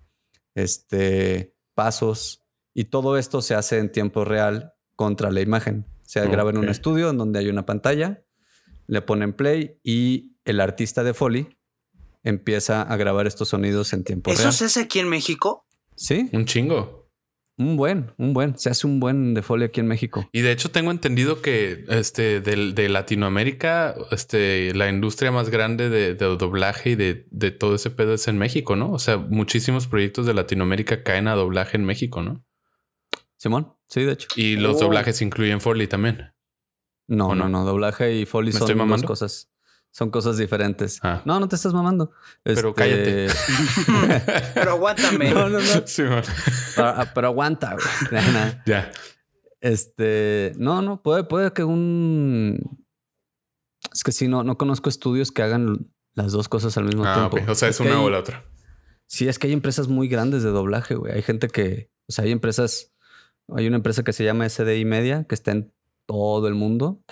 [0.55, 2.43] Este, pasos
[2.75, 5.85] y todo esto se hace en tiempo real contra la imagen.
[6.03, 8.23] Se graba en un estudio en donde hay una pantalla,
[8.87, 11.49] le ponen play y el artista de Foley
[12.23, 14.53] empieza a grabar estos sonidos en tiempo ¿Eso real.
[14.53, 15.67] se hace aquí en México?
[15.97, 17.09] Sí, Un chingo.
[17.57, 18.57] un buen, un buen.
[18.59, 20.29] Se hace un buen de Foley aquí en México.
[20.33, 26.15] Y de hecho tengo entendido que este de, Latinoamérica, este, la industria más grande de,
[26.15, 28.93] de doblaje y de, de todo ese pedo es en México, ¿no?
[28.93, 32.45] O sea, muchísimos proyectos de Latinoamérica caen a doblaje en México, ¿no?
[33.43, 34.29] Simón, sí, de hecho.
[34.37, 34.85] Y los Oh.
[34.85, 36.33] doblajes incluyen Foley también.
[37.09, 37.49] No, ¿O no, no?
[37.49, 39.51] no, Doblaje y Foley ¿Me son estoy dos cosas.
[39.91, 41.01] Son cosas diferentes.
[41.03, 41.23] Ah.
[41.25, 42.13] No, no te estás mamando.
[42.45, 43.27] Pero Este, cállate.
[44.55, 45.31] Pero aguántame.
[45.35, 45.65] no, no, no.
[45.87, 46.23] Sí, man.
[46.77, 47.77] Pero, ah, pero aguanta,
[48.67, 48.93] ya.
[49.61, 52.79] Este, no, no, puede, puede que un.
[53.93, 57.29] Es que sí, no, no conozco estudios que hagan las dos cosas al mismo Ah,
[57.29, 57.51] tiempo.
[57.51, 58.45] O sea, es, una hay- o la otra.
[59.07, 61.13] Sí, es que hay empresas muy grandes de doblaje, güey.
[61.13, 62.92] Hay gente que, o sea, hay empresas,
[63.57, 65.73] hay una empresa que se llama SDI Media que está en
[66.07, 67.03] todo el mundo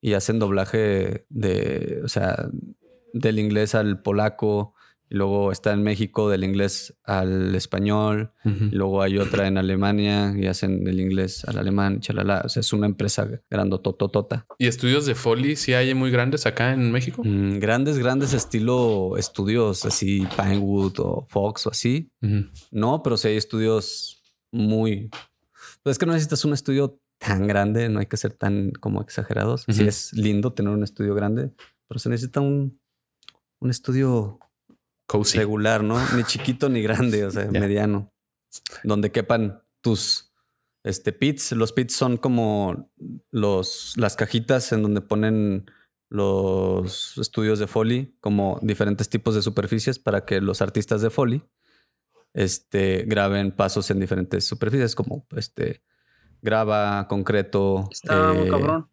[0.00, 2.48] y hacen doblaje de, o sea,
[3.12, 4.74] del inglés al polaco.
[5.08, 8.32] Y luego está en México del inglés al español.
[8.44, 12.40] Y luego hay otra en Alemania y hacen del inglés al alemán, chalala.
[12.46, 14.46] O sea, es una empresa grandotototota.
[14.58, 17.22] ¿Y estudios de Foley sí hay muy grandes acá en México?
[17.22, 22.10] Mm, grandes, grandes estilo estudios así, Pinewood o Fox o así.
[22.70, 25.10] No, pero sí hay estudios muy.
[25.82, 29.00] Pues es que no necesitas un estudio tan grande, no hay que ser tan como
[29.02, 29.64] exagerados.
[29.68, 29.88] Sí Ujú.
[29.88, 31.52] es lindo tener un estudio grande,
[31.88, 32.80] pero se necesita un,
[33.60, 34.38] un estudio
[35.06, 35.38] Cozy.
[35.38, 35.96] regular, ¿no?
[36.16, 38.12] Ni chiquito ni grande, o sea, mediano,
[38.84, 40.32] donde quepan tus
[40.84, 41.52] este pits.
[41.52, 42.90] Los pits son como
[43.30, 45.70] los las cajitas en donde ponen
[46.10, 51.42] los estudios de Foley, como diferentes tipos de superficies para que los artistas de Foley
[52.34, 55.82] este, graben pasos en diferentes superficies, como este
[56.40, 58.88] grava, concreto, Está muy eh, cabrón.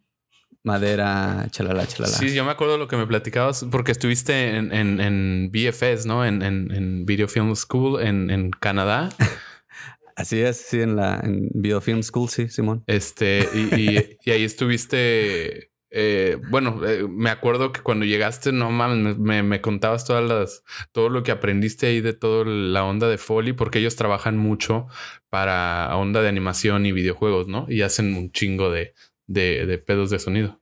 [0.63, 2.13] madera, chalala, chalala.
[2.15, 6.25] Sí, yo me acuerdo lo que me platicabas porque estuviste en, en, en BFS, ¿no?
[6.25, 9.09] En, en, en Video Film School en, en Canadá.
[10.15, 12.83] Así es, sí, en la en Biofilm School, sí, Simón.
[12.87, 15.71] Este, y, y- y ahí estuviste.
[15.91, 20.63] Eh, bueno, eh, me acuerdo que cuando llegaste, no mames, me, me- contabas todas las,
[20.91, 24.87] todo lo que aprendiste ahí de toda la onda de Foley, porque ellos trabajan mucho
[25.29, 27.65] para onda de animación y videojuegos, ¿no?
[27.69, 28.93] Y hacen un chingo de,
[29.27, 30.61] de, de pedos de sonido.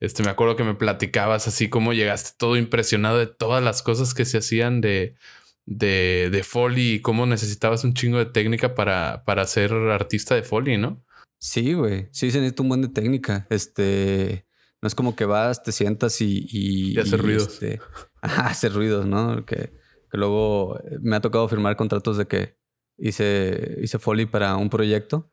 [0.00, 4.14] Este, me acuerdo que me platicabas así como llegaste todo impresionado de todas las cosas
[4.14, 5.16] que se hacían de,
[5.66, 10.44] de, de Foley y cómo necesitabas un chingo de técnica para, para ser artista de
[10.44, 11.02] Foley, ¿no?
[11.40, 12.08] Sí, güey.
[12.12, 13.46] Sí, se necesita un buen de técnica.
[13.50, 14.44] Este.
[14.80, 16.46] No es como que vas, te sientas y.
[16.50, 17.54] Y, Y hacer ruidos.
[17.54, 17.80] este,
[18.22, 19.44] ajá, hacer ruidos, ¿no?
[19.44, 19.72] Que,
[20.10, 22.56] que luego me ha tocado firmar contratos de que
[22.96, 25.30] hice, hice Foley para un proyecto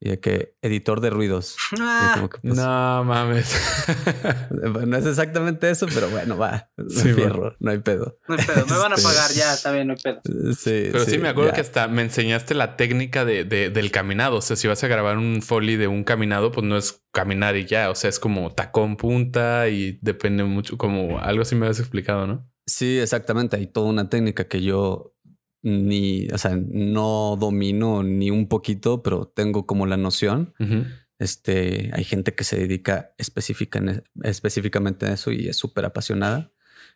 [0.00, 1.56] y de que editor de ruidos.
[1.80, 3.52] Ah, que, pues, No mames.
[4.86, 6.70] no es exactamente eso, pero bueno, va.
[6.88, 8.18] Sí, fierro, no hay pedo.
[8.28, 8.66] no hay pedo.
[8.66, 10.20] Me van a Este- pagar ya, está bien, no hay pedo.
[10.54, 11.54] Sí, Pero sí, me acuerdo ya.
[11.56, 14.36] que hasta me enseñaste la técnica de, de- del caminado.
[14.36, 17.56] O sea, si vas a grabar un foley de un caminado, pues no es caminar
[17.56, 17.90] y ya.
[17.90, 22.26] O sea, es como tacón punta y depende mucho, como algo así me habías explicado,
[22.26, 22.48] ¿no?
[22.66, 23.56] Sí, exactamente.
[23.56, 25.14] Hay toda una técnica que yo
[25.62, 30.54] ni, o sea, no domino ni un poquito, pero tengo como la noción.
[31.18, 36.52] Este, hay gente que se dedica específica en- específicamente a eso y es súper apasionada.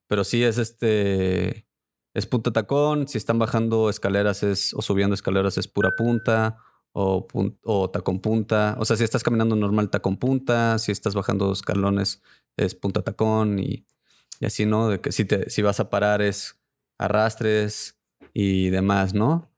[0.07, 1.66] Pero sí es este,
[2.14, 3.09] es punta tacón.
[3.09, 6.59] Si están bajando escaleras es, o subiendo escaleras es pura punta
[6.92, 8.77] o, pun- o tacón punta.
[8.79, 10.79] O sea, si estás caminando normal, tacón punta.
[10.79, 12.22] Si estás bajando escalones
[12.57, 13.87] es punta tacón y,
[14.38, 14.88] y así, ¿no?
[14.88, 16.61] De que si, te, si vas a parar es
[16.98, 17.98] arrastres
[18.32, 19.50] y demás, ¿no?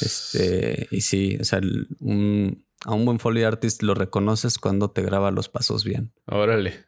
[0.00, 1.60] Este, y sí, o sea,
[2.00, 6.12] un- a un buen Foley Artist lo reconoces cuando te graba los pasos bien.
[6.26, 6.86] Órale.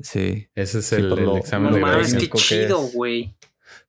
[0.00, 0.48] Sí.
[0.54, 2.02] Ese es Sí, el, el lo- examen No de grado.
[2.18, 2.94] qué chido, es.
[2.94, 3.36] güey.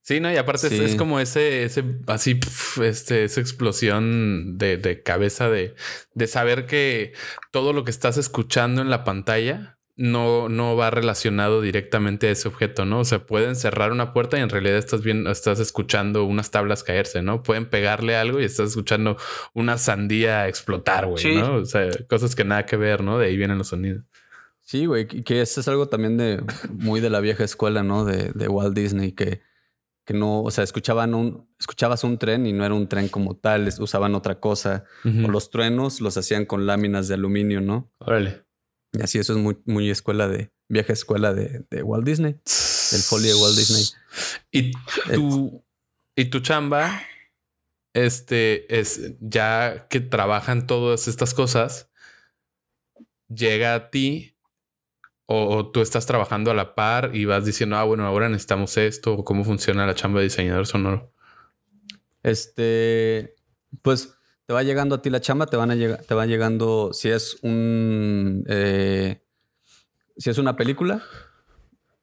[0.02, 0.84] Sí, no, y aparte es- Sí.
[0.84, 5.76] es, como ese, ese, así, pf, este, esa explosión de, de cabeza de,
[6.14, 7.14] de saber que
[7.52, 12.48] todo lo que estás escuchando en la pantalla no, no va relacionado directamente a ese
[12.50, 13.00] objeto, ¿no?
[13.00, 16.84] O sea, pueden cerrar una puerta y en realidad estás viendo, estás escuchando unas tablas
[16.84, 17.44] caerse, ¿no?
[17.44, 19.16] Pueden pegarle algo y estás escuchando
[19.54, 21.36] una sandía explotar, güey, Sí.
[21.36, 21.56] ¿no?
[21.56, 23.18] O sea, cosas que nada que ver, ¿no?
[23.20, 24.04] De ahí vienen los sonidos.
[24.60, 28.04] Sí, güey, que eso es algo también de muy de la vieja escuela, ¿no?
[28.04, 29.42] De, de Walt Disney, que,
[30.06, 33.36] que no, o sea, escuchaban un, escuchabas un tren y no era un tren como
[33.38, 34.84] tal, usaban otra cosa.
[35.06, 37.92] O los truenos los hacían con láminas de aluminio, ¿no?
[38.00, 38.45] Órale.
[38.98, 42.36] Y así eso es muy, muy escuela de, vieja escuela de, de Walt Disney.
[42.94, 43.84] El folio de Walt Disney.
[44.52, 44.72] Y
[45.14, 45.64] tu,
[46.16, 47.02] y tu chamba,
[47.94, 51.90] este, es ya que trabajan todas estas cosas,
[53.28, 54.38] llega a ti
[55.26, 58.78] o, o tú estás trabajando a la par y vas diciendo, ah, bueno, ahora necesitamos
[58.78, 61.12] esto, o cómo funciona la chamba de diseñador sonoro.
[62.24, 63.36] Este,
[63.82, 64.15] pues
[64.46, 67.10] te va llegando a ti la chamba, te van a llegar, te va llegando, si
[67.10, 69.24] es un, eh,
[70.18, 71.04] si es una película,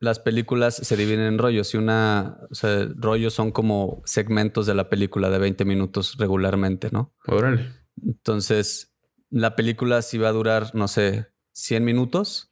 [0.01, 4.75] las películas se dividen en rollos y una, o sea, rollos son como segmentos de
[4.75, 7.15] la película de 20 minutos regularmente, ¿no?
[7.29, 7.73] Órale.
[8.03, 8.97] Entonces,
[9.31, 12.51] la película si va a durar, no sé, 100 minutos,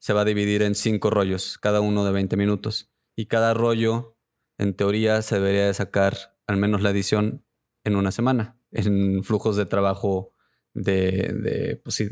[0.00, 2.90] se va a dividir en cinco rollos, cada uno de 20 minutos.
[3.14, 4.16] Y cada rollo,
[4.58, 6.16] en teoría, se debería de sacar
[6.46, 7.44] al menos la edición
[7.84, 10.32] en una semana, en flujos de trabajo
[10.74, 12.08] de, de, pues sí,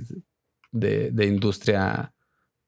[0.73, 2.12] de, de industria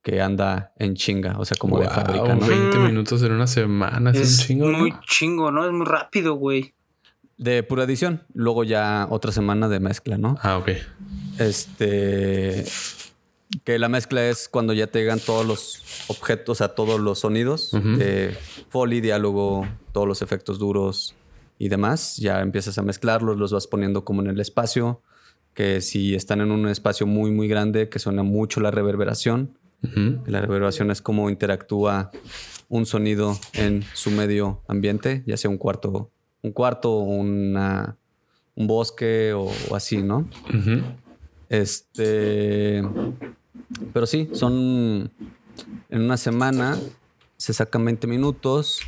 [0.02, 2.46] que anda en chinga, o sea, como de fábrica, ¿no?
[2.46, 4.68] 20 minutos en una semana, es, Es un chingo.
[4.70, 4.78] ¿no?
[4.78, 5.66] muy chingo, ¿no?
[5.66, 6.74] Es muy rápido, güey.
[7.36, 8.22] De pura edición.
[8.34, 10.36] Luego ya otra semana de mezcla, ¿no?
[10.42, 10.70] Ah, ok.
[11.38, 12.64] Este.
[13.64, 17.18] Que la mezcla es cuando ya te llegan todos los objetos, o sea, todos los
[17.18, 17.96] sonidos Ujú.
[17.96, 18.36] de
[18.68, 21.16] foley, diálogo, todos los efectos duros
[21.60, 22.16] y demás.
[22.16, 25.02] Ya empiezas a mezclarlos, los vas poniendo como en el espacio.
[25.52, 29.58] Que si están en un espacio muy, muy grande, que suena mucho la reverberación.
[29.82, 30.24] Ujú.
[30.24, 32.10] que La reverberación es cómo interactúa
[32.70, 36.10] un sonido en su medio ambiente, ya sea un cuarto,
[36.42, 37.96] un cuarto, una,
[38.54, 40.28] un bosque o, o así, ¿no?
[40.48, 40.80] Ujú.
[41.50, 42.82] Este.
[43.92, 45.10] Pero sí, son.
[45.90, 46.78] En una semana
[47.36, 48.80] se sacan 20 minutos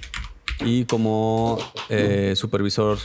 [0.64, 2.98] y como eh, supervisor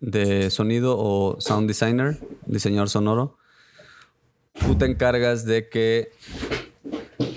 [0.00, 3.38] de sonido o sound designer, diseñador sonoro,
[4.60, 6.12] tú te encargas de que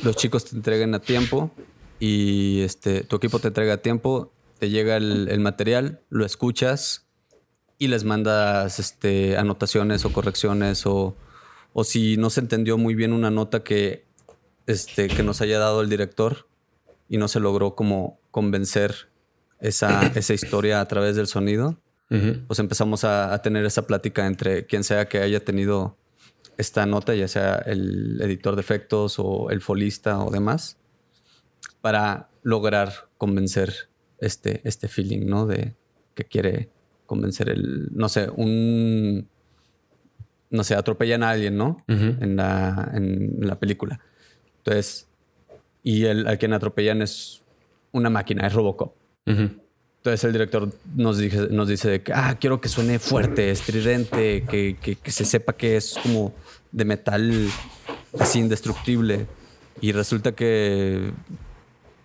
[0.03, 1.51] los chicos te entreguen a tiempo
[1.99, 7.05] y este, tu equipo te entrega a tiempo, te llega el, el material, lo escuchas
[7.77, 11.15] y les mandas este, anotaciones o correcciones o,
[11.73, 14.05] o si no se entendió muy bien una nota que,
[14.65, 16.47] este, que nos haya dado el director
[17.09, 19.09] y no se logró como convencer
[19.59, 22.45] esa, esa historia a través del sonido, Ujú.
[22.47, 25.97] pues empezamos a, a tener esa plática entre quien sea que haya tenido
[26.57, 30.77] esta nota, ya sea el editor de efectos o el folista o demás,
[31.81, 33.89] para lograr convencer
[34.19, 35.45] este, este feeling, ¿no?
[35.45, 35.75] De
[36.13, 36.69] que quiere
[37.05, 39.27] convencer el, no sé, un,
[40.49, 41.77] no sé, atropellan a alguien, ¿no?
[41.87, 42.15] Ujú.
[42.21, 43.99] En la, en la película.
[44.57, 45.07] Entonces,
[45.83, 47.43] y el, al quien atropellan es
[47.91, 48.95] una máquina, es Robocop.
[49.25, 49.49] Ujú.
[49.97, 54.43] Entonces el director nos dice, nos dice de que, ah, quiero que suene fuerte, estridente,
[54.43, 56.33] que, que- que se sepa que es como
[56.71, 57.49] de metal
[58.19, 59.25] así indestructible.
[59.81, 61.11] Y resulta que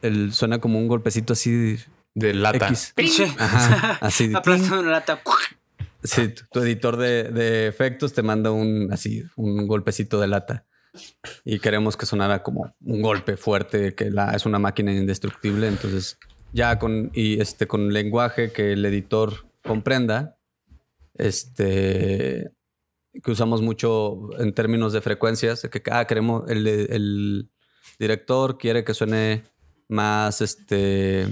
[0.03, 1.77] él suena como un golpecito así
[2.15, 2.69] De lata.
[2.69, 2.95] X.
[3.39, 4.29] Ajá, así.
[4.29, 5.21] de Aplastando una lata.
[6.03, 10.65] Sí, tu, tu editor de, de efectos te manda un así, un golpecito de lata.
[11.45, 15.69] Y queremos que sonara como un golpe fuerte, que la, es una máquina indestructible.
[15.69, 16.19] Entonces,
[16.53, 20.39] ya con, y este, con lenguaje que el editor comprenda,
[21.15, 22.51] este,
[23.23, 27.51] que usamos mucho en términos de frecuencias, que ah, queremos, el, el
[27.99, 29.45] director quiere que suene
[29.89, 31.29] más, este,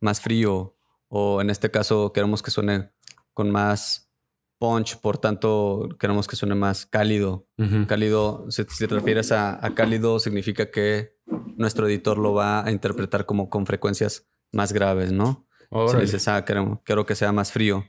[0.00, 0.76] más frío,
[1.08, 2.90] o en este caso queremos que suene
[3.32, 4.10] con más
[4.58, 7.46] punch, por tanto queremos que suene más cálido.
[7.86, 11.16] Cálido, si, si te refieres a, a cálido, significa que
[11.56, 15.46] nuestro editor lo va a interpretar como con frecuencias más graves, ¿no?
[15.90, 17.84] Si dices, ah, quiero, quiero que sea más frío,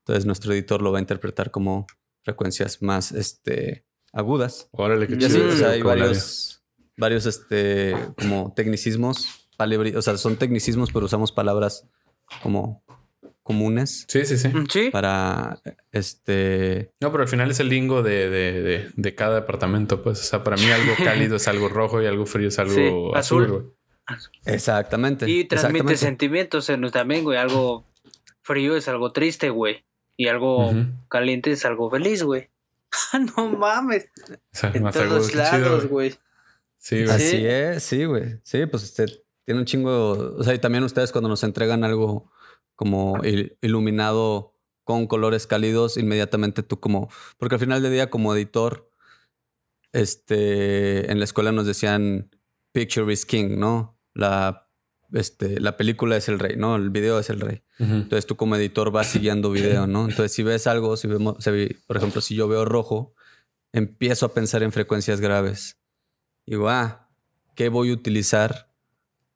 [0.00, 1.86] entonces nuestro editor lo va a interpretar como
[2.22, 4.68] frecuencias más este, agudas.
[4.72, 5.48] Órale, qué Y así, chido.
[5.52, 6.62] o sea, hay varios,
[6.96, 11.88] varios este, como tecnicismos, palabri- o sea, son tecnicismos, pero usamos palabras
[12.42, 12.84] como
[13.42, 14.48] comunes Sí, sí, sí.
[14.48, 14.90] Mm, Sí.
[14.92, 15.58] para
[15.90, 20.20] este No, pero al final es el lingo de, de, de, de cada departamento, pues.
[20.20, 22.88] O sea, para mí algo cálido es algo rojo y algo frío es algo Sí,
[23.18, 23.76] azul, azul.
[24.44, 25.28] Exactamente.
[25.30, 25.96] Y transmite exactamente.
[25.96, 27.38] sentimientos en también, güey.
[27.38, 27.86] Algo
[28.42, 29.84] frío es algo triste, güey.
[30.16, 30.86] Y algo Ujú.
[31.08, 32.50] caliente es algo feliz, güey.
[33.12, 34.10] Ah, no mames.
[34.28, 36.10] O sea, En todos lados, güey.
[36.10, 36.14] güey.
[36.78, 37.14] Sí, güey.
[37.16, 37.46] Así Sí.
[37.46, 38.40] es, sí, güey.
[38.42, 39.08] Sí, pues usted
[39.44, 40.10] tiene un chingo.
[40.38, 42.30] O sea, y también ustedes cuando nos entregan algo
[42.74, 47.08] como il- iluminado con colores cálidos, inmediatamente tú como.
[47.38, 48.90] Porque al final del día, como editor,
[49.92, 52.30] este, en la escuela nos decían
[52.72, 53.98] Picture is King, ¿no?
[54.14, 54.68] La,
[55.12, 56.76] este, la película es el rey, ¿no?
[56.76, 57.62] El video es el rey.
[57.78, 57.94] Ujú.
[57.94, 60.08] Entonces tú como editor vas siguiendo video, ¿no?
[60.08, 61.36] Entonces si ves algo, si vemos,
[61.86, 63.14] por ejemplo, si yo veo rojo,
[63.72, 65.78] empiezo a pensar en frecuencias graves.
[66.46, 67.10] Digo, ah,
[67.54, 68.72] ¿qué voy a utilizar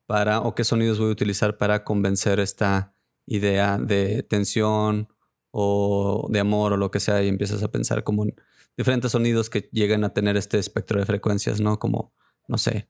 [0.07, 2.95] para, o qué sonidos voy a utilizar para convencer esta
[3.27, 5.09] idea de tensión
[5.51, 7.23] o de amor o lo que sea?
[7.23, 8.35] Y empiezas a pensar como en
[8.77, 11.79] diferentes sonidos que lleguen a tener este espectro de frecuencias, ¿no?
[11.79, 12.13] Como,
[12.49, 12.89] no sé,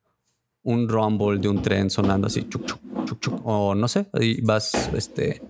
[0.66, 4.40] un rumble de un tren sonando así, chuc, chuc, chuc, chuc, o no sé, ahí
[4.42, 5.40] vas, este,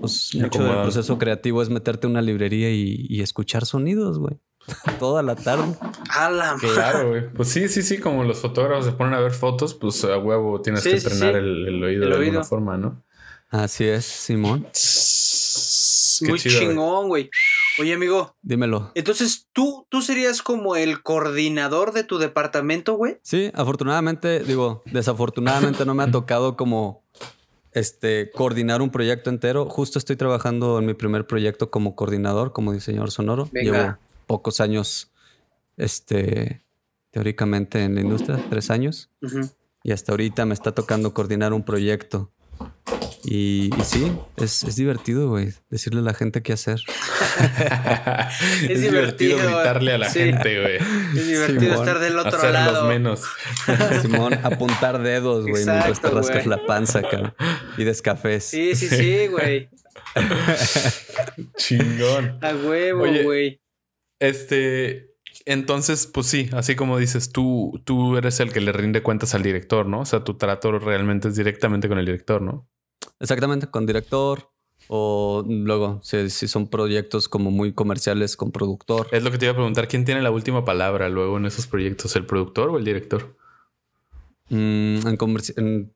[0.00, 4.36] pues mucho del proceso creativo es meterte a una librería y, y escuchar sonidos, güey,
[4.98, 5.74] toda la tarde.
[6.10, 6.68] A la madre.
[6.74, 7.28] Claro, güey.
[7.32, 10.60] Pues sí, sí, sí, como los fotógrafos se ponen a ver fotos, pues a huevo
[10.60, 11.38] tienes Sí, que entrenar sí.
[11.38, 12.30] El, el oído El de oído.
[12.30, 13.04] alguna forma, ¿no?
[13.50, 14.66] Así es, Simón,
[16.18, 16.68] Qué Muy chido, güey.
[16.68, 17.30] chingón, güey.
[17.78, 18.36] Oye, amigo.
[18.42, 18.92] dímelo.
[18.94, 23.18] Entonces, ¿tú, tú serías como el coordinador de tu departamento, güey.
[23.22, 27.04] Sí, afortunadamente, digo, desafortunadamente no me ha tocado como
[27.72, 29.66] este coordinar un proyecto entero.
[29.66, 33.48] Justo estoy trabajando en mi primer proyecto como coordinador, como diseñador sonoro.
[33.52, 33.72] Venga.
[33.72, 35.12] Llevo pocos años,
[35.76, 36.64] este,
[37.10, 39.10] teóricamente en la industria, tres años.
[39.82, 42.32] Y hasta ahorita me está tocando coordinar un proyecto.
[43.24, 46.80] Y, y sí, es, es divertido, güey, decirle a la gente qué hacer.
[48.68, 50.20] es, divertido, divertido gritarle a la sí.
[50.20, 50.76] gente, güey.
[50.76, 51.88] Es divertido Simón.
[51.88, 52.88] estar del otro lado.
[52.88, 53.22] menos.
[54.02, 57.34] Simón, apuntar dedos, güey, mientras te rascas la panza, cabrón.
[57.76, 58.44] Y descafés.
[58.44, 59.68] Sí, sí, sí, güey.
[61.56, 62.38] Chingón.
[62.42, 63.60] A huevo, güey.
[64.18, 69.34] Este, entonces, pues sí, así como dices, tú, tú eres el que le rinde cuentas
[69.34, 70.00] al director, ¿no?
[70.00, 72.68] O sea, tu trato realmente es directamente con el director, ¿no?
[73.20, 74.50] Exactamente, con director.
[74.88, 79.08] O luego, si, si son proyectos como muy comerciales, con productor.
[79.10, 81.66] Es lo que te iba a preguntar, ¿quién tiene la última palabra luego en esos
[81.66, 82.14] proyectos?
[82.14, 83.36] ¿El productor o el director?
[84.48, 85.92] Mm, en, comerci- en-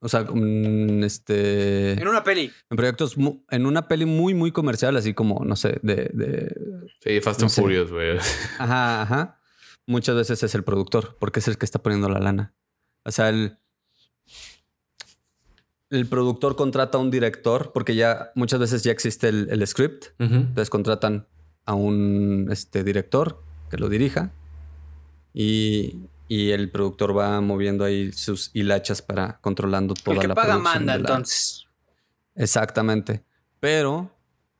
[0.00, 1.92] o sea, mm, este.
[2.00, 2.50] En una peli.
[2.70, 6.10] En proyectos, mu- en una peli muy, muy comercial, así como, no sé, de.
[6.14, 6.54] de-
[7.00, 7.60] Sí, Fast No and sé.
[7.62, 8.16] Furious, güey.
[8.58, 9.40] Ajá, ajá.
[9.86, 12.54] Muchas veces es el productor, porque es el que está poniendo la lana.
[13.04, 13.58] O sea, el.
[15.90, 20.06] El productor contrata a un director, porque ya muchas veces ya existe el, el script.
[20.18, 20.34] Ujú.
[20.34, 21.26] Entonces contratan
[21.66, 24.32] a un este, director que lo dirija
[25.32, 30.34] y, y el productor va moviendo ahí sus hilachas para controlando toda El que la
[30.34, 31.66] paga producción manda, la- entonces.
[32.34, 33.22] Exactamente.
[33.60, 34.10] Pero,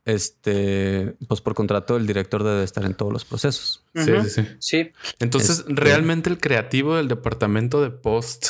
[0.05, 3.85] este, pues por contrato el director debe estar en todos los procesos.
[3.95, 4.47] Sí, sí, sí.
[4.61, 4.93] Sí.
[5.19, 8.49] Entonces, Este- realmente el creativo del departamento de post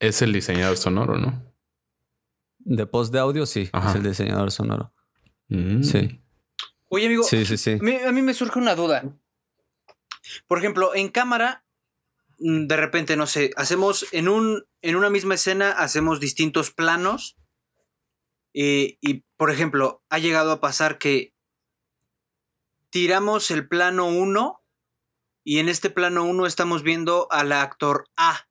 [0.00, 1.42] es el diseñador sonoro, ¿no?
[2.68, 3.90] De post de audio, sí, Ajá.
[3.90, 4.92] es el diseñador sonoro.
[5.48, 5.82] Mm.
[5.84, 6.20] Sí.
[6.88, 7.72] Oye, amigo, Sí, sí, sí.
[7.72, 9.04] a mí, a mí me surge una duda.
[10.48, 11.64] Por ejemplo, en cámara,
[12.40, 17.36] mm, de repente, no sé, hacemos en, un, en una misma escena, hacemos distintos planos.
[18.58, 21.34] eh, y, por ejemplo, ha llegado a pasar que
[22.90, 24.64] tiramos el plano 1
[25.44, 28.48] y en este plano 1 estamos viendo al actor A.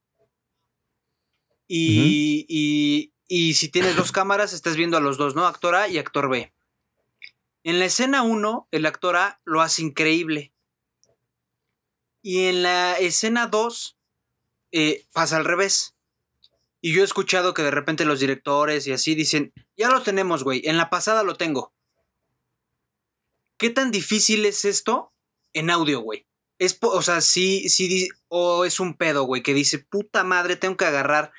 [1.68, 5.46] Y, y- y si tienes dos cámaras, estás viendo a los dos, ¿no?
[5.46, 6.54] Actor A y actor B.
[7.64, 10.54] En la escena 1, el actor A lo hace increíble.
[12.22, 13.98] Y en la escena 2,
[14.72, 15.96] eh, pasa al revés.
[16.82, 20.44] Y yo he escuchado que de repente los directores y así dicen, ya lo tenemos,
[20.44, 21.74] güey, en la pasada lo tengo.
[23.58, 25.12] ¿Qué tan difícil es esto
[25.54, 26.28] en audio, güey?
[26.60, 30.78] Es, o sea, sí, sí, o es un pedo, güey, que dice, puta madre, tengo
[30.78, 31.34] que agarrar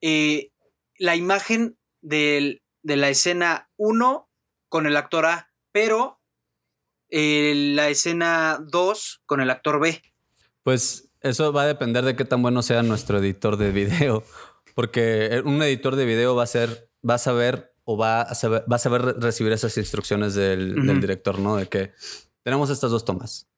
[0.00, 0.50] eh,
[0.98, 4.28] la imagen del- de la escena 1
[4.68, 6.20] con el actor A, pero
[7.10, 10.02] eh, la escena 2 con el actor B.
[10.62, 14.22] Pues eso va a depender de qué tan bueno sea nuestro editor de video.
[14.74, 18.64] Porque un editor de video va a ser va a saber o va a saber,
[18.70, 21.56] va a saber recibir esas instrucciones del, del director, ¿no?
[21.56, 21.92] De que
[22.42, 23.48] tenemos estas dos tomas.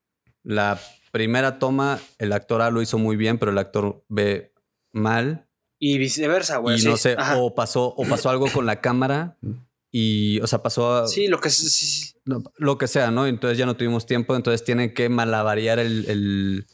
[0.45, 0.81] La
[1.11, 4.53] primera toma, el actor A lo hizo muy bien, pero el actor B
[4.93, 5.49] mal.
[5.83, 6.77] Y viceversa, güey.
[6.77, 6.87] y sí.
[6.89, 7.39] no sé, Ajá.
[7.39, 9.37] o pasó, o pasó algo con la cámara
[9.91, 12.13] y, o sea, pasó a- Sí, lo que sí,
[12.59, 13.27] lo que sea, ¿no?
[13.27, 16.67] Entonces ya no tuvimos tiempo, entonces tienen que malavariar el, el-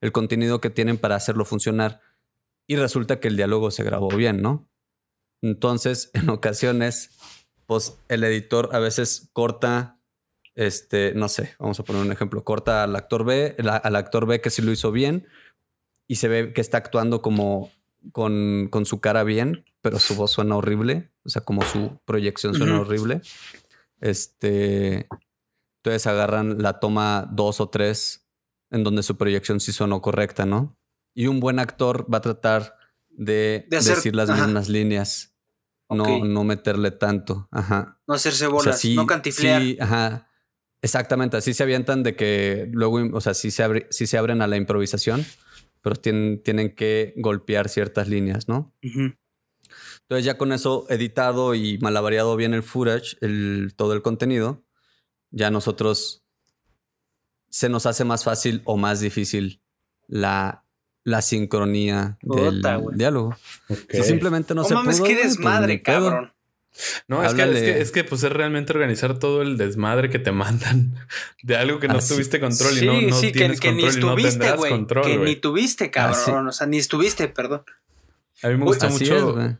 [0.00, 2.00] el contenido que tienen para hacerlo funcionar.
[2.66, 4.66] Y resulta que el diálogo se grabó bien, ¿no?
[5.42, 7.10] Entonces, en ocasiones,
[7.66, 9.98] pues el editor a veces corta,
[10.54, 14.40] este, no sé, vamos a poner un ejemplo, corta al actor B, al actor B
[14.40, 15.26] que sí lo hizo bien
[16.08, 17.70] y se ve que está actuando como
[18.12, 22.54] con, con su cara bien, pero su voz suena horrible, o sea, como su proyección
[22.54, 23.20] suena horrible.
[24.00, 25.08] Este,
[25.82, 28.26] entonces agarran la toma dos o tres
[28.70, 30.76] en donde su proyección sí sonó correcta, ¿no?
[31.14, 32.76] Y un buen actor va a tratar
[33.08, 34.44] de, De hacer- decir las ajá.
[34.46, 35.36] mismas líneas,
[35.88, 37.48] no, no meterle tanto.
[37.52, 38.00] Ajá.
[38.08, 39.62] No hacerse O sea, bolas, sí- no cantiflear.
[39.62, 40.28] sí, ajá.
[40.82, 44.42] Exactamente, así se avientan de que luego, o sea, sí se, abre- sí se abren
[44.42, 45.24] a la improvisación,
[45.84, 48.72] pero tienen, tienen que golpear ciertas líneas, ¿no?
[48.80, 54.64] Entonces ya con eso editado y malavariado bien el footage, el, todo el contenido,
[55.30, 56.24] ya nosotros
[57.50, 59.60] se nos hace más fácil o más difícil
[60.06, 60.64] la,
[61.04, 62.96] la sincronía del Puta, güey.
[62.96, 63.36] diálogo.
[63.90, 66.32] Si simplemente no No se mames, pudo, qué güey, pues, desmadre, cabrón.
[67.06, 70.18] No, es que, es que, es que pues es realmente organizar todo el desmadre que
[70.18, 70.94] te mandan
[71.42, 73.82] de algo que no Así- tuviste control y no, no sí, que, tienes que ni
[73.82, 74.70] control y no estuviste, tendrás güey.
[74.72, 76.48] control, Que ni tuviste, cabrón.
[76.48, 77.64] O sea, ni estuviste, perdón.
[78.42, 79.16] A mí me gusta Así mucho.
[79.16, 79.56] es, güey.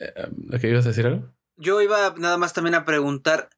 [0.00, 1.32] eh, ¿Qué ibas a decir algo?
[1.56, 3.48] Yo iba nada más también a preguntar.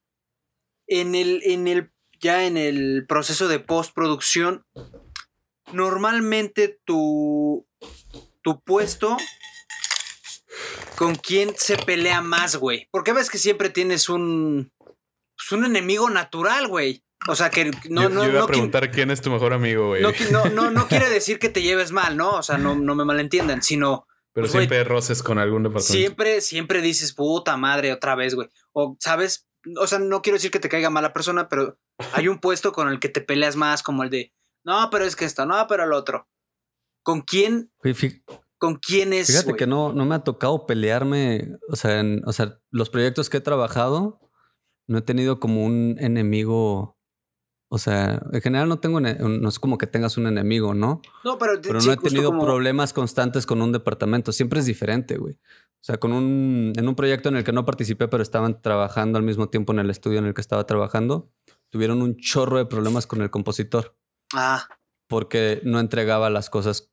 [0.86, 1.90] En el, en el,
[2.20, 4.64] ya en el proceso de postproducción,
[5.72, 7.66] normalmente tu,
[8.42, 9.16] tu puesto,
[11.00, 12.86] ¿con quién se pelea más, güey?
[12.90, 17.02] Porque ves que siempre tienes un, pues, un enemigo natural, güey.
[17.26, 19.54] O sea, que no, yo, no, yo iba no, a preguntar quién es tu mejor
[19.54, 20.02] amigo, güey.
[20.02, 22.32] no, no, no, no quiere decir que te lleves mal, ¿no?
[22.32, 25.90] O sea, no, no me malentiendan, sino Pero pues, siempre roces con algún departamento.
[25.90, 28.50] siempre, siempre dices, puta madre, otra vez, güey.
[28.72, 29.48] O, ¿sabes?
[29.78, 31.78] O sea, no quiero decir que te caiga mala persona, pero
[32.12, 34.34] hay un puesto con el que te peleas más, como el de,
[34.64, 36.28] no, pero es que esto, no, pero el otro.
[37.02, 37.72] ¿Con quién,
[38.60, 41.56] con quién es, Fíjate que no, no me ha tocado pelearme.
[41.68, 44.20] O sea, en- o sea, los proyectos que he trabajado,
[44.86, 46.96] no he tenido como un enemigo.
[47.72, 51.00] O sea, en general no tengo, no es como que tengas un enemigo, ¿no?
[51.24, 54.32] No, pero, Pero sí, no he tenido como- problemas constantes con un departamento.
[54.32, 55.34] Siempre es diferente, güey.
[55.34, 59.16] O sea, con un, en un proyecto en el que no participé, pero estaban trabajando
[59.18, 61.32] al mismo tiempo en el estudio en el que estaba trabajando,
[61.70, 63.96] tuvieron un chorro de problemas con el compositor
[64.34, 64.66] Ah,
[65.08, 66.90] porque no entregaba las cosas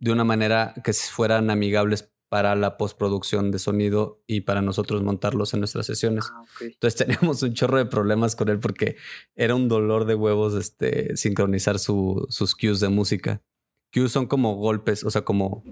[0.00, 5.54] de una manera que fueran amigables para la postproducción de sonido y para nosotros montarlos
[5.54, 6.26] en nuestras sesiones.
[6.32, 6.44] ah.
[6.60, 8.96] Entonces teníamos un chorro de problemas con él porque
[9.34, 13.40] era un dolor de huevos este, sincronizar su- sus cues de música.
[13.92, 15.64] Cues son como golpes, o sea, como...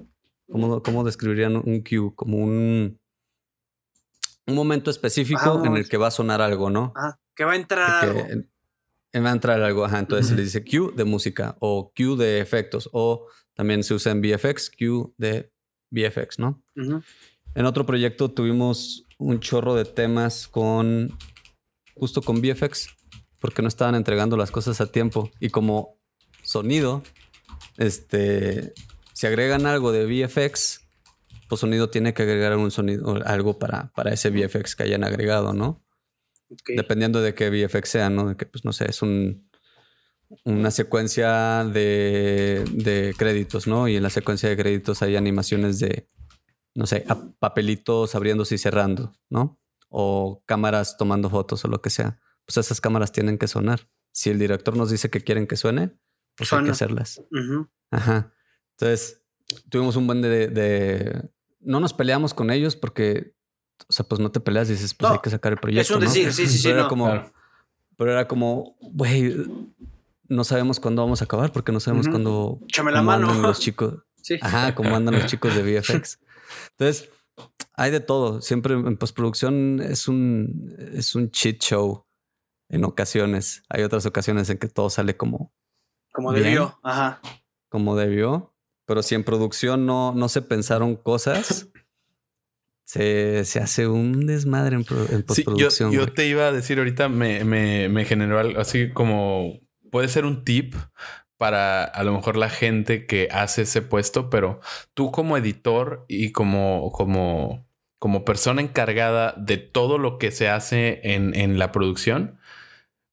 [0.49, 2.12] ¿Cómo, cómo describirían un cue?
[2.14, 3.01] Como un,
[4.47, 6.93] un momento específico Ah, en el que va a sonar algo, ¿no?
[6.97, 8.45] Ah, que va a entrar que algo.
[9.24, 9.99] va a entrar algo, ajá.
[9.99, 14.12] Entonces se le dice cue de música o cue de efectos o también se usa
[14.12, 15.50] en VFX, cue de
[15.90, 16.62] VFX, ¿no?
[17.54, 21.16] En otro proyecto tuvimos un chorro de temas con
[21.94, 22.88] justo con VFX
[23.40, 25.98] porque no estaban entregando las cosas a tiempo y como
[26.42, 27.02] sonido,
[27.78, 28.74] este,
[29.14, 30.86] si agregan algo de VFX,
[31.48, 35.54] pues sonido tiene que agregar un sonido, algo para, para ese VFX que hayan agregado,
[35.54, 35.82] ¿no?
[36.68, 38.28] Dependiendo de qué VFX sea, ¿no?
[38.28, 39.48] De que, pues, no sé, es un,
[40.45, 43.89] una secuencia de, de créditos, ¿no?
[43.89, 46.09] Y en la secuencia de créditos hay animaciones de,
[46.74, 47.05] no sé,
[47.39, 49.61] papelitos abriéndose y cerrando, ¿no?
[49.89, 52.18] O cámaras tomando fotos o lo que sea.
[52.45, 53.89] Pues esas cámaras tienen que sonar.
[54.12, 55.97] Si el director nos dice que quieren que suene,
[56.37, 57.22] pues hay que hacerlas.
[57.91, 58.33] Ajá.
[58.72, 59.22] Entonces,
[59.70, 63.35] tuvimos un buen de, de- No nos peleamos con ellos porque,
[63.89, 65.95] o sea, pues no te peleas, dices, pues No, hay que sacar el proyecto.
[65.95, 66.07] un ¿no?
[66.07, 66.89] decir, sí, sí, sí, Pero era no.
[66.89, 67.33] como, Claro.
[67.97, 69.35] pero era como, güey,
[70.29, 72.12] no sabemos cuándo vamos a acabar porque no sabemos Ujú.
[72.12, 72.59] cuándo.
[72.64, 73.29] Échame la mano.
[73.31, 73.95] andan los chicos.
[74.22, 74.39] Sí.
[74.43, 76.18] Ajá, cómo andan los chicos de VFX.
[76.72, 77.11] Entonces,
[77.74, 78.41] hay de todo.
[78.43, 82.07] Siempre en postproducción es un, es un cheat show
[82.68, 83.62] en ocasiones.
[83.68, 85.53] Hay otras ocasiones en que todo sale como,
[86.12, 86.45] Como Bien.
[86.45, 86.79] debió.
[86.83, 87.20] Ajá.
[87.68, 88.53] como debió.
[88.87, 91.68] Pero si en producción no, no se pensaron cosas,
[92.85, 95.91] se, se hace un desmadre en, pro- en Sí, yo, postproducción.
[95.93, 99.59] yo te iba a decir ahorita, me, me, me generó algo así como
[99.91, 100.74] puede ser un tip
[101.39, 104.61] para a lo mejor la gente que hace ese puesto, pero
[104.95, 107.66] tú como editor y como, como
[107.99, 112.39] como persona encargada de todo lo que se hace en, en la producción,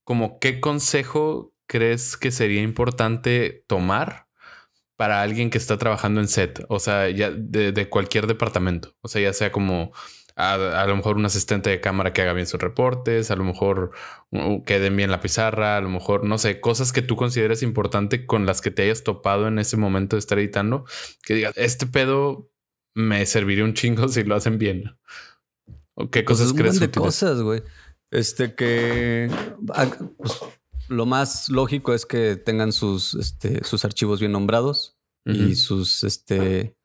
[0.04, 4.28] como qué consejo crees que sería importante tomar
[4.98, 9.08] para alguien que está trabajando en set, o sea, ya de, de cualquier departamento, o
[9.08, 9.92] sea, ya sea como
[10.36, 13.44] a, a, lo mejor un asistente de cámara que haga bien sus reportes, a lo
[13.44, 13.92] mejor
[14.32, 18.26] uh, queden bien la pizarra, a lo mejor, no sé, cosas que tú consideres importante
[18.26, 20.86] con las que te hayas topado en ese momento de estar editando,
[21.24, 22.50] que digas, este pedo
[22.96, 24.98] me serviría un chingo si lo hacen bien.
[25.96, 26.80] ¿O qué Pues cosas es un crees?
[26.80, 27.62] buen de cosas, güey.
[28.10, 29.30] Este que
[29.74, 30.40] ah, pues,
[30.88, 36.76] lo más lógico es que tengan sus, este, sus archivos bien nombrados y sus, este,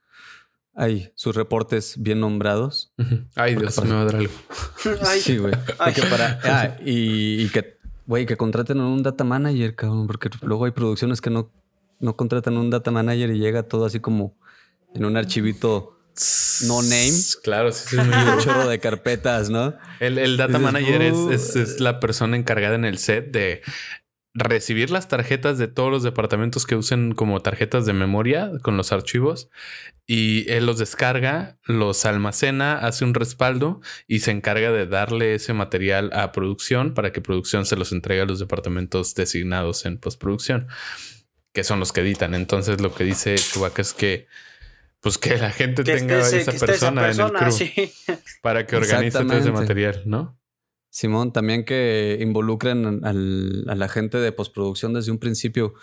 [0.80, 2.92] ay, sus reportes bien nombrados.
[3.34, 4.32] Ay, Dios, para- me va a dar algo.
[5.06, 5.52] Ay, Sí, güey.
[5.76, 7.76] Porque para, ah, y, y que,
[8.06, 11.50] güey, que contraten a un data manager, cabrón, porque luego hay producciones que no,
[12.00, 14.36] no contratan a un data manager y llega todo así como
[14.94, 15.98] en un archivito
[16.66, 17.12] No name.
[17.42, 19.74] Claro, sí, sí, es muy y un chorro de carpetas, ¿no?
[20.00, 23.62] El, el data Dices, manager es- es la persona encargada en el set de
[24.34, 28.92] recibir las tarjetas de todos los departamentos que usen como tarjetas de memoria con los
[28.92, 29.48] archivos
[30.06, 35.54] y él los descarga, los almacena, hace un respaldo y se encarga de darle ese
[35.54, 40.68] material a producción para que producción se los entregue a los departamentos designados en postproducción,
[41.52, 42.34] que son los que editan.
[42.34, 44.26] Entonces lo que dice Chewbacca es que
[45.00, 47.32] pues que la gente que tenga esté, ese- esa, que esté esa persona en el
[47.32, 47.92] crew sí.
[48.42, 50.38] para que organice todo ese material, ¿no?
[50.90, 55.74] Simón, también que involucren al, a la gente de postproducción desde un principio.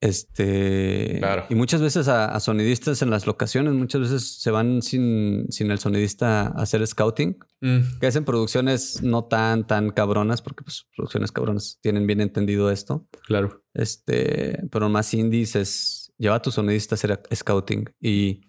[0.00, 1.16] Este.
[1.18, 1.46] Claro.
[1.48, 5.70] Y muchas veces a, a sonidistas en las locaciones, muchas veces se van sin, sin
[5.70, 10.86] el sonidista a hacer scouting, Mm, que hacen producciones no tan, tan cabronas, porque pues
[10.94, 13.08] producciones cabronas tienen bien entendido esto.
[13.26, 13.64] claro.
[13.74, 18.40] Este, pero más indies es lleva a tu sonidista a hacer scouting y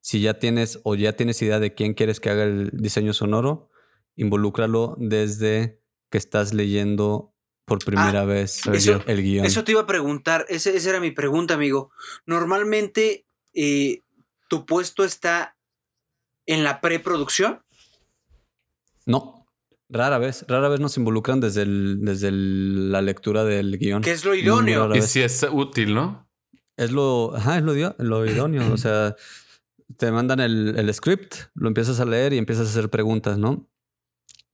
[0.00, 3.67] si ya tienes o ya tienes idea de quién quieres que haga el diseño sonoro,
[4.18, 7.32] involúcralo desde que estás leyendo
[7.64, 9.46] por primera vez el Ah, eso- guión- el guion.
[9.46, 11.90] Eso te iba a preguntar, ese- esa era mi pregunta, amigo.
[12.26, 14.02] Normalmente, eh,
[14.48, 15.56] ¿tu puesto está
[16.46, 17.60] en la preproducción?
[19.06, 19.46] No,
[19.88, 24.02] rara vez, rara vez nos involucran desde, el, desde el- la lectura del guion.
[24.02, 24.94] Que es lo idóneo.
[24.94, 26.28] Y si es útil, ¿no?
[26.76, 27.74] Es lo, ajá, es lo,
[28.26, 28.72] idóneo.
[28.72, 29.14] O sea,
[29.96, 33.68] te mandan el, el script, lo empiezas a leer y empiezas a hacer preguntas, ¿no?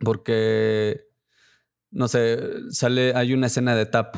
[0.01, 1.09] Porque,
[1.90, 4.16] no sé, sale, hay una escena de tap,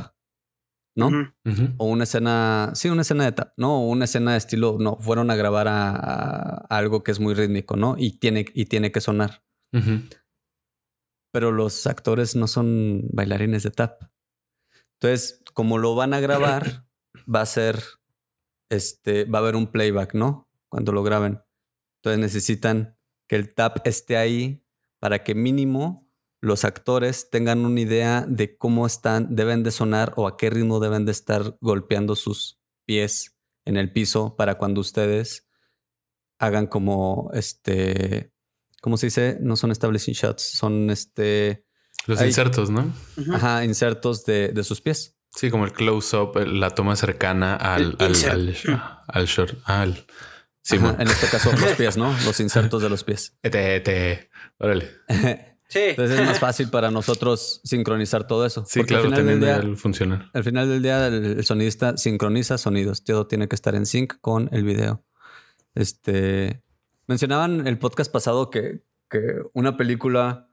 [0.94, 1.34] ¿no?
[1.76, 3.82] O una escena, sí, una escena de tap, ¿no?
[3.82, 7.34] O una escena de estilo, no, fueron a grabar a, a algo que es muy
[7.34, 7.96] rítmico, ¿no?
[7.98, 9.42] Y tiene, y tiene que sonar.
[11.32, 14.04] Pero los actores no son bailarines de tap.
[14.94, 16.86] Entonces, como lo van a grabar,
[17.32, 17.78] va a ser,
[18.70, 20.48] este, va a haber un playback, ¿no?
[20.70, 21.42] Cuando lo graben.
[21.98, 22.96] Entonces necesitan
[23.28, 24.65] que el tap esté ahí
[25.06, 30.26] para que mínimo los actores tengan una idea de cómo están, deben de sonar o
[30.26, 35.46] a qué ritmo deben de estar golpeando sus pies en el piso para cuando ustedes
[36.40, 38.32] hagan como este,
[38.82, 39.38] ¿cómo se dice?
[39.40, 41.64] No son establishing shots, son este,
[42.08, 42.26] Los Ahí.
[42.26, 42.92] insertos, ¿no?
[43.32, 45.16] Ajá, insertos de, de sus pies.
[45.36, 48.34] Sí, como el close-up, la toma cercana al, El al, insert.
[48.66, 49.56] al, al short.
[49.66, 50.04] Al.
[50.62, 51.00] Sí, Ajá, bueno.
[51.00, 52.12] en este caso los pies, ¿no?
[52.24, 53.38] Los insertos de los pies.
[53.40, 54.88] Te, te- Órale.
[55.68, 55.80] Sí.
[55.80, 58.64] Entonces es más fácil para nosotros sincronizar todo eso.
[58.68, 60.30] Sí, Porque claro, al final, del teniendo día, el funcional.
[60.32, 63.02] al final del día el, el sonidista sincroniza sonidos.
[63.02, 65.04] Todo tiene que estar en sync con el video.
[65.74, 66.62] Este
[67.08, 69.20] mencionaban el podcast pasado que, que
[69.54, 70.48] una película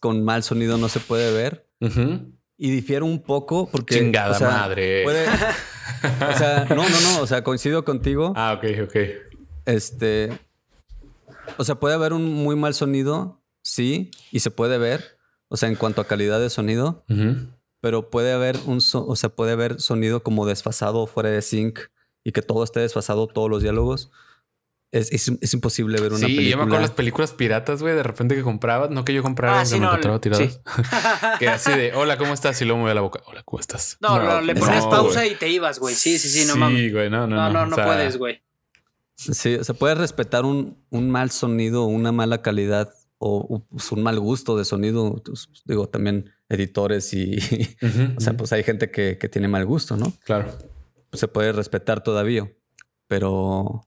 [0.00, 1.68] con mal sonido no se puede ver.
[2.56, 3.96] Y difiere un poco porque.
[3.98, 5.02] Chingada o sea, madre.
[5.02, 5.26] puede-
[6.32, 7.20] o sea, no, no, no.
[7.22, 8.32] O sea, coincido contigo.
[8.36, 8.96] Ah, ok, ok.
[9.66, 10.30] Este.
[11.58, 15.18] O sea, puede haber un muy mal sonido, sí, y se puede ver.
[15.48, 17.36] O sea, en cuanto a calidad de sonido, Ujú.
[17.80, 21.78] pero puede haber un so- o sea, puede haber sonido como desfasado fuera de sync
[22.24, 24.10] y que todo esté desfasado, todos los diálogos.
[24.92, 26.50] Es, es, es imposible ver una Sí, película.
[26.50, 29.60] yo me acuerdo las películas piratas, güey, de repente que comprabas, no que yo compraba,
[29.60, 30.50] Ah, sí, me no, encontraba sí.
[31.38, 32.60] que así de, hola, ¿cómo estás?
[32.60, 33.96] Y luego me voy a la boca, hola, ¿cómo estás?
[34.00, 35.32] No, no, le ponías no, pausa güey.
[35.32, 35.94] y te ibas, güey.
[35.94, 36.92] Sí, sí, sí, no sí, mames.
[36.92, 37.52] güey, no, no, No, no.
[37.52, 38.42] no, o no sea, puedes, güey.
[39.32, 44.02] Sí, se puede respetar un, un mal sonido, una mala calidad o o, pues, un
[44.02, 45.22] mal gusto de sonido.
[45.24, 47.38] Pues, digo, también editores y,
[48.16, 50.12] o sea, pues hay gente que, que tiene mal gusto, ¿no?
[50.24, 50.50] claro.
[51.10, 52.50] Pues, se puede respetar todavía,
[53.06, 53.86] pero, o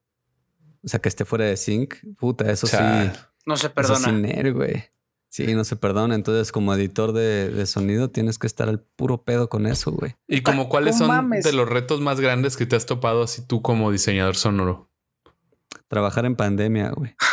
[0.84, 2.78] sea, que esté fuera de sync, puta, eso sí.
[3.46, 4.06] No se Eso perdona.
[4.06, 4.86] sin él, güey.
[5.30, 6.16] Sí, no se perdona.
[6.16, 10.16] Entonces, como editor de, de sonido, tienes que estar al puro pedo con eso, güey.
[10.28, 11.44] ¿Y como cuáles son mames.
[11.44, 14.90] de los retos más grandes que te has topado así tú como diseñador sonoro?
[15.88, 17.16] Trabajar en pandemia, güey.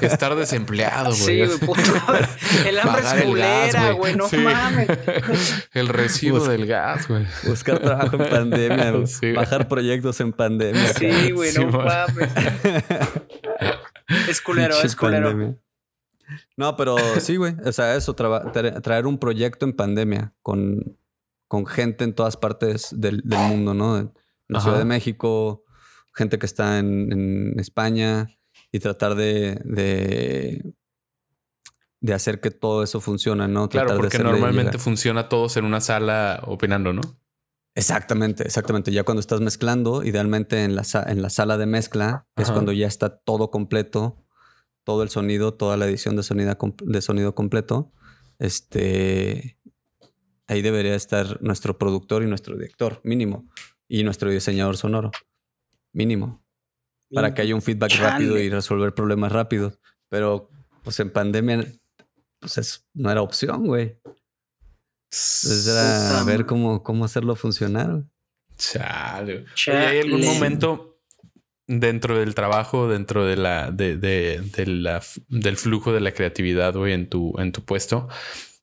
[0.00, 1.16] Estar desempleado, güey.
[1.16, 1.80] Sí, güey, puto.
[2.66, 4.16] El hambre Pagar es culera, güey.
[4.16, 4.36] No Sí.
[4.38, 4.88] mames.
[5.74, 7.26] El recibo del gas, güey.
[7.46, 9.06] Buscar trabajo en pandemia, güey.
[9.06, 9.32] Sí.
[9.32, 10.92] bajar proyectos en pandemia.
[10.94, 12.30] Sí, güey, no mames.
[14.28, 15.28] Es culero, Pinche es culero.
[15.28, 15.56] pandemia.
[16.56, 17.54] No, pero sí, güey.
[17.64, 20.98] O sea, eso, tra- traer un proyecto en pandemia con,
[21.46, 23.98] con gente en todas partes del, del mundo, ¿no?
[23.98, 24.12] En
[24.46, 24.64] la Ajá.
[24.68, 25.64] Ciudad de México,
[26.18, 28.28] gente que está en, en España
[28.72, 30.74] y tratar de, de,
[32.00, 33.68] de hacer que todo eso funcione, ¿no?
[33.68, 34.80] Claro, Tratar porque normalmente llegar.
[34.80, 37.00] funciona todos en una sala opinando, ¿no?
[37.74, 38.90] Exactamente, exactamente.
[38.90, 42.88] Ya cuando estás mezclando, idealmente en la, en la sala de mezcla, es cuando ya
[42.88, 44.26] está todo completo,
[44.82, 47.92] todo el sonido, toda la edición de sonido, de sonido completo,
[48.40, 49.58] este,
[50.48, 53.48] ahí debería estar nuestro productor y nuestro director, mínimo,
[53.86, 55.12] y nuestro diseñador sonoro,
[55.92, 56.44] mínimo,
[57.12, 58.10] para que haya un feedback Chale.
[58.10, 59.78] rápido y resolver problemas rápidos.
[60.08, 60.50] Pero,
[60.82, 61.64] pues en pandemia,
[62.40, 63.98] pues es- no era opción, güey.
[65.10, 67.90] Entonces era ver cómo, cómo hacerlo funcionar.
[67.90, 68.04] güey.
[68.56, 69.44] Chale.
[69.54, 69.86] Chale.
[69.86, 71.00] ¿hay algún momento
[71.66, 76.74] dentro del trabajo, dentro de la, de, de- de la, del flujo de la creatividad,
[76.74, 78.08] güey, en tu, en tu puesto,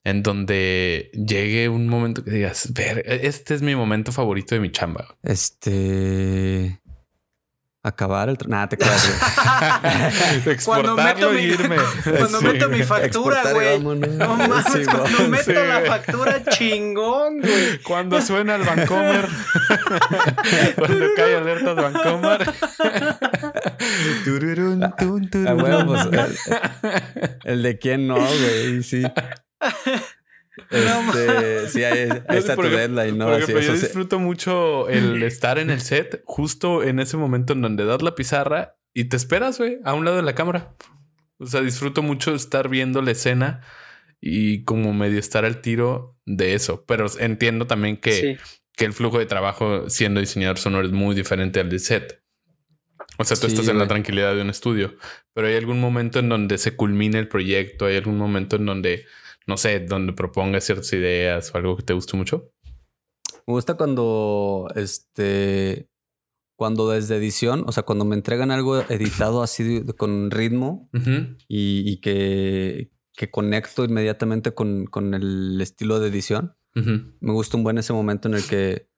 [0.03, 4.71] en donde llegue un momento que digas, ver, este es mi momento favorito de mi
[4.71, 5.05] chamba?
[5.21, 5.33] güey"?
[5.33, 6.81] Este.
[7.85, 8.37] Acabar el.
[8.47, 10.57] Nada, te güey.
[10.65, 11.75] Cuando meto mi, irme.
[12.03, 12.83] cuando Sí, meto mi güey.
[12.83, 13.79] factura, güey.
[13.79, 17.77] No mames, Sí, cuando meto Sí, la factura, chingón, güey.
[17.83, 19.27] Cuando suena el Vancomer.
[20.75, 22.53] Cuando cae alerta de Vancomer.
[24.23, 25.47] Tururún, tun, tururún.
[25.47, 26.37] A huevo, pues, el,
[27.43, 28.81] el de quién no, güey.
[28.81, 29.03] Sí.
[30.69, 33.35] Este, sí, ahí, ahí está tu Por ejemplo- deadline, ¿no?
[33.35, 33.81] eso yo sí.
[33.81, 38.15] disfruto mucho el estar en el set justo en ese momento en donde das la
[38.15, 40.73] pizarra y te esperas, güey, a un lado de la cámara.
[41.37, 43.61] O sea, disfruto mucho estar viendo la escena
[44.21, 46.85] y como medio estar al tiro de eso.
[46.87, 48.37] Pero entiendo también que, Sí.
[48.77, 52.21] que el flujo de trabajo siendo diseñador sonoro es muy diferente al de set.
[53.17, 54.95] O sea, tú Sí, estás en la tranquilidad de un estudio,
[55.33, 59.05] pero hay algún momento en donde se culmine el proyecto, hay algún momento en donde,
[59.47, 62.51] no sé, donde propongas ciertas ideas o algo que te guste mucho.
[63.47, 65.89] Me gusta cuando, este,
[66.57, 70.89] cuando desde edición, o sea, cuando me entregan algo editado así de- con ritmo
[71.47, 76.55] y, y que, que conecto inmediatamente con, con el estilo de edición.
[77.21, 78.89] Me gusta un buen ese momento en el que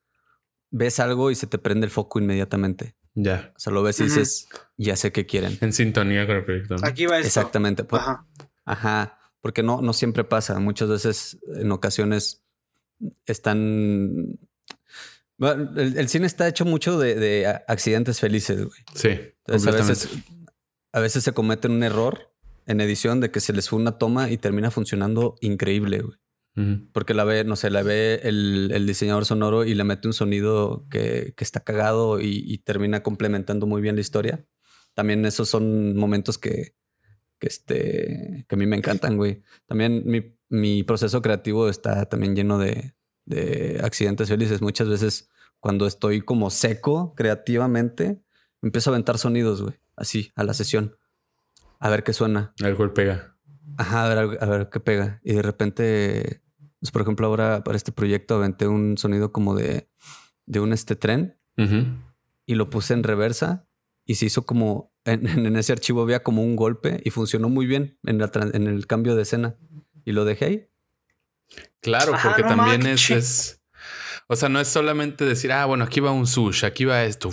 [0.71, 2.95] ves algo y se te prende el foco inmediatamente.
[3.13, 3.51] Ya.
[3.55, 5.57] O sea, lo ves y dices, ya sé qué quieren.
[5.61, 6.75] En sintonía con el proyecto.
[6.77, 6.87] ¿no?
[6.87, 7.27] Aquí va esto.
[7.27, 7.83] Exactamente.
[7.83, 8.25] Por- Ajá.
[8.65, 9.16] Ajá.
[9.41, 10.59] Porque no, no siempre pasa.
[10.59, 12.43] Muchas veces, en ocasiones,
[13.25, 14.39] están.
[15.37, 18.79] Bueno, el, el cine está hecho mucho de, de accidentes felices, güey.
[18.95, 19.09] Sí.
[19.45, 20.09] Entonces, a veces,
[20.91, 22.33] a veces se cometen un error
[22.65, 26.17] en edición de que se les fue una toma y termina funcionando increíble, güey.
[26.91, 30.13] Porque la ve, no sé, la ve el, el diseñador sonoro y le mete un
[30.15, 34.43] sonido que, que está cagado y, y termina complementando muy bien la historia.
[34.95, 36.75] También esos son momentos que,
[37.39, 39.43] que, este, que a mí me encantan, güey.
[39.65, 44.61] También mi, mi proceso creativo está también lleno de, de accidentes felices.
[44.61, 45.29] Muchas veces
[45.59, 48.21] cuando estoy como seco creativamente,
[48.61, 49.75] empiezo a aventar sonidos, güey.
[49.95, 50.97] Así, a la sesión.
[51.79, 52.53] A ver qué suena.
[52.59, 53.37] El cual pega.
[53.77, 55.19] Ajá, a ver, a ver qué pega.
[55.23, 56.41] Y de repente,
[56.79, 59.89] pues, por ejemplo, ahora para este proyecto aventé un sonido como de,
[60.45, 61.37] de un este tren
[62.45, 63.66] y lo puse en reversa
[64.07, 67.67] y se hizo como en, en ese archivo había como un golpe y funcionó muy
[67.67, 69.55] bien en, la tran- en el cambio de escena
[70.03, 70.67] y lo dejé ahí.
[71.81, 73.61] Claro, Ajá, porque no también es, es-
[74.27, 77.29] O sea, no es solamente decir, ah, bueno, aquí va un sush, aquí va esto.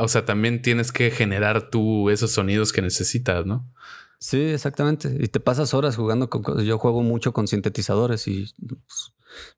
[0.00, 3.70] O sea, también tienes que generar tú esos sonidos que necesitas, ¿no?
[4.18, 5.16] Sí, exactamente.
[5.20, 6.64] Y te pasas horas jugando con cosas.
[6.64, 9.12] Yo juego mucho con sintetizadores y pues,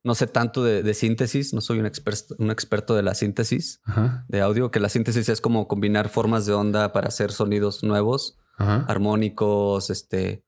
[0.04, 1.52] no sé tanto de, de síntesis.
[1.54, 4.24] No soy un experto, un experto de la síntesis Ajá.
[4.28, 8.38] de audio, que la síntesis es como combinar formas de onda para hacer sonidos nuevos.
[8.60, 8.84] Ajá.
[8.88, 10.44] armónicos, este,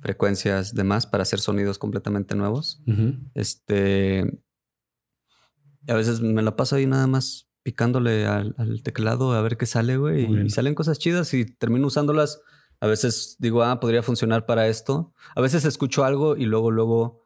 [0.00, 2.82] frecuencias, demás, para hacer sonidos completamente nuevos.
[3.34, 4.42] Este,
[5.86, 9.66] a veces me la paso ahí nada más picándole al, al teclado a ver qué
[9.66, 10.44] sale, güey.
[10.44, 12.40] Y salen cosas chidas y termino usándolas.
[12.80, 15.14] A veces digo, ah, podría funcionar para esto.
[15.36, 17.21] A veces escucho algo y luego, luego,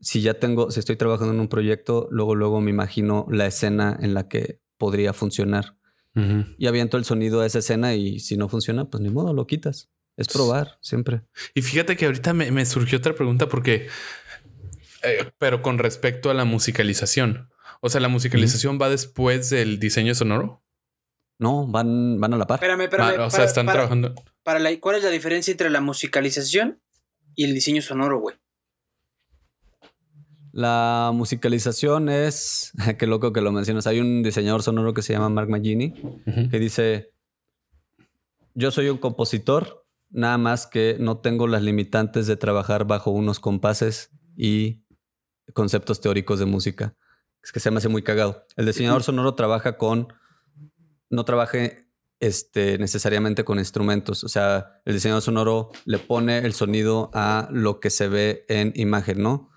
[0.00, 3.96] si ya tengo, si estoy trabajando en un proyecto, luego, luego me imagino la escena
[4.00, 5.76] en la que podría funcionar.
[6.58, 9.46] Y aviento el sonido a esa escena y si no funciona, pues ni modo, lo
[9.46, 9.88] quitas.
[10.16, 11.22] Es probar siempre.
[11.54, 13.86] Y fíjate que ahorita me, me surgió otra pregunta porque,
[15.04, 17.50] eh, pero con respecto a la musicalización.
[17.80, 20.64] O sea, la musicalización va después del diseño sonoro.
[21.38, 22.56] No, van, van a la par.
[22.56, 23.14] Espérame, espérame.
[23.20, 24.14] Ah, o sea, para- están para- trabajando.
[24.42, 26.80] para la- ¿Cuál es la diferencia entre la musicalización
[27.36, 28.34] y el diseño sonoro, güey?
[30.58, 35.28] La musicalización es, qué loco que lo mencionas, hay un diseñador sonoro que se llama
[35.28, 35.94] Mark Magini
[36.50, 37.12] que dice,
[38.54, 43.38] yo soy un compositor, nada más que no tengo las limitantes de trabajar bajo unos
[43.38, 44.82] compases y
[45.54, 46.96] conceptos teóricos de música.
[47.40, 48.44] Es que se me hace muy cagado.
[48.56, 50.12] El diseñador sonoro trabaja con,
[51.08, 51.58] no trabaja
[52.18, 54.24] este, necesariamente con instrumentos.
[54.24, 58.72] O sea, el diseñador sonoro le pone el sonido a lo que se ve en
[58.74, 59.52] imagen, ¿no?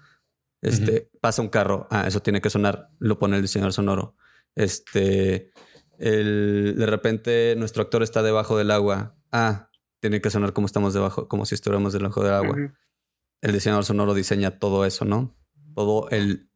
[0.62, 4.16] Este, pasa un carro, ah, eso tiene que sonar, lo pone el diseñador sonoro.
[4.56, 5.52] Este,
[5.98, 10.94] el- de repente nuestro actor está debajo del agua, ah, tiene que sonar como estamos
[10.94, 12.56] debajo, como si estuviéramos debajo del agua.
[13.42, 15.36] El diseñador sonoro diseña todo eso, ¿no?
[15.76, 16.50] Todo el,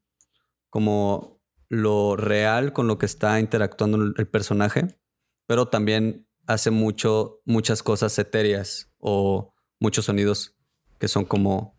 [0.69, 4.99] como lo real con lo que está interactuando el, el personaje,
[5.47, 10.55] pero también hace mucho, muchas cosas etéreas o muchos sonidos
[10.99, 11.74] que son como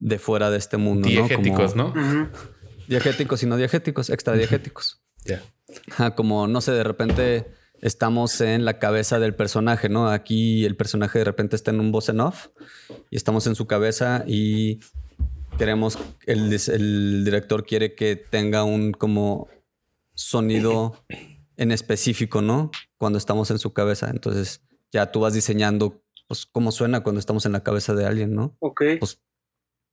[0.00, 1.26] de fuera de este mundo, ¿no?
[1.28, 2.00] Diegéticos, Como- ¿no?
[2.00, 2.28] Ujú.
[2.88, 5.00] Diegéticos y no diegéticos, extradiegéticos.
[5.26, 5.42] Ya.
[5.92, 7.46] Ajá, como, no sé, de repente
[7.82, 10.08] estamos en la cabeza del personaje, ¿no?
[10.08, 12.48] Aquí el personaje de repente está en un voz en off
[13.10, 14.80] y estamos en su cabeza y
[15.58, 19.48] queremos, el, el director quiere que tenga un como
[20.14, 21.04] sonido
[21.56, 22.70] en específico, ¿no?
[22.96, 24.08] Cuando estamos en su cabeza.
[24.10, 28.34] Entonces ya tú vas diseñando, pues, cómo suena cuando estamos en la cabeza de alguien,
[28.34, 28.56] ¿no?
[28.60, 28.82] Ok.
[28.98, 29.20] Pues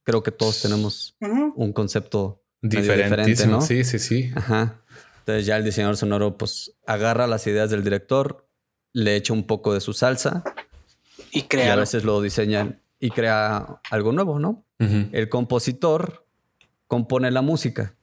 [0.08, 3.58] creo que todos tenemos un concepto Diferentísimo.
[3.58, 3.62] ¿no?
[3.62, 4.32] Sí, sí, sí.
[4.34, 4.82] Ajá.
[5.20, 8.48] Entonces ya el diseñador sonoro pues agarra las ideas del director,
[8.94, 10.44] le echa un poco de su salsa
[11.34, 14.64] Y y a veces lo diseñan y crea algo nuevo, ¿no?
[14.80, 16.26] El compositor
[16.88, 17.94] compone la música.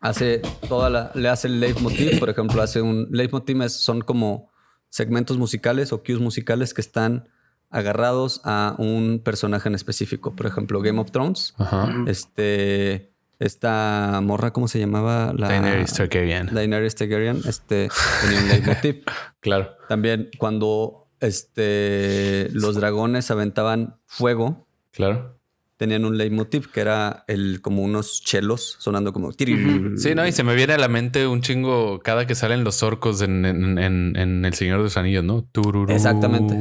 [0.00, 4.50] Hace toda la, le hace el leitmotiv, por ejemplo, hace un leitmotiv es- son como
[4.88, 7.28] segmentos musicales o cues musicales que están
[7.76, 10.34] agarrados a un personaje en específico.
[10.34, 11.54] Por ejemplo, Game of Thrones.
[11.58, 11.94] Ajá.
[12.06, 15.32] Este, esta morra, ¿cómo se llamaba?
[15.36, 16.48] La, Daenerys Targaryen.
[16.52, 17.88] Daenerys Targaryen, este,
[18.22, 19.04] tenía un leitmotiv.
[19.40, 19.76] Claro.
[19.88, 25.35] También cuando este, los dragones aventaban fuego, Claro.
[25.76, 29.30] Tenían un leitmotiv que era el, como unos chelos sonando como...
[29.32, 32.82] Sí, no, y se me viene a la mente un chingo cada que salen los
[32.82, 35.44] orcos en, en- en- en El Señor de los Anillos, ¿no?
[35.52, 35.92] Tururú.
[35.92, 36.54] Exactamente.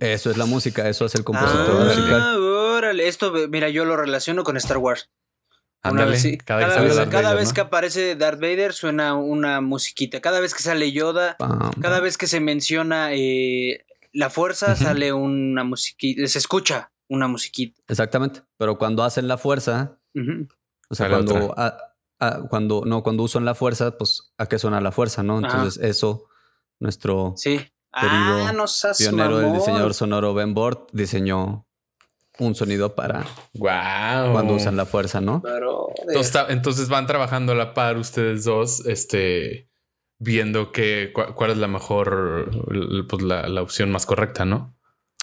[0.00, 2.36] Eso es la música, eso es el compositor Ah, musical.
[2.40, 3.08] órale.
[3.08, 5.10] Esto, mira, yo lo relaciono con Star Wars.
[5.84, 6.10] Una Ándale.
[6.12, 6.38] vez, sí.
[6.38, 7.54] Cada, vez, Darth cada Vader, vez ¿no?
[7.54, 10.20] que aparece Darth Vader suena una musiquita.
[10.20, 11.36] Cada vez que sale Yoda,
[11.80, 16.26] cada vez que se menciona eh, la fuerza, sale una musiquita.
[16.26, 17.80] Se escucha una musiquita.
[17.88, 18.42] Exactamente.
[18.56, 19.98] Pero cuando hacen la fuerza,
[20.90, 21.76] o sea, cuando, a-
[22.20, 25.38] a- cuando, no, cuando usan la fuerza, pues a qué suena la fuerza, ¿no?
[25.38, 26.26] Entonces eso,
[26.80, 27.58] nuestro Sí.
[27.90, 31.66] Querido Ah, no seas pionero del diseñador sonoro Ben Bort diseñó
[32.38, 34.32] un sonido para Guau.
[34.32, 35.40] cuando usan la fuerza, ¿no?
[35.42, 39.70] Pero, Entonces, está- entonces van trabajando a la par ustedes dos, este,
[40.20, 42.50] viendo que, cu- cuál es la mejor,
[43.08, 44.76] pues la, la opción más correcta, ¿no?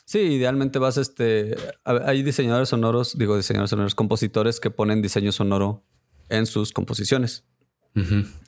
[0.05, 5.83] Sí, idealmente vas, este, hay diseñadores sonoros, digo diseñadores sonoros, compositores que ponen diseño sonoro
[6.29, 7.43] en sus composiciones.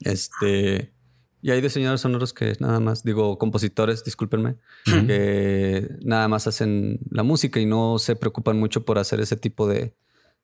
[0.01, 0.93] Este,
[1.41, 7.23] y hay diseñadores sonoros que nada más, digo compositores, discúlpenme, que nada más hacen la
[7.23, 9.95] música y no se preocupan mucho por hacer ese tipo de,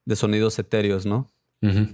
[0.04, 1.30] de sonidos etéreos, ¿no?
[1.62, 1.88] Ujú.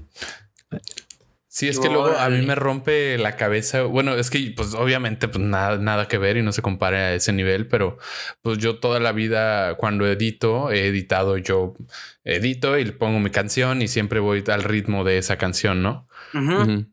[1.52, 3.82] Sí, es que luego a mí me rompe la cabeza.
[3.82, 7.14] Bueno, es que pues obviamente pues nada, nada que ver y no se compara a
[7.14, 7.98] ese nivel, pero
[8.40, 11.74] pues yo toda la vida cuando edito, he editado yo,
[12.22, 16.06] edito y le pongo mi canción y siempre voy al ritmo de esa canción, ¿no?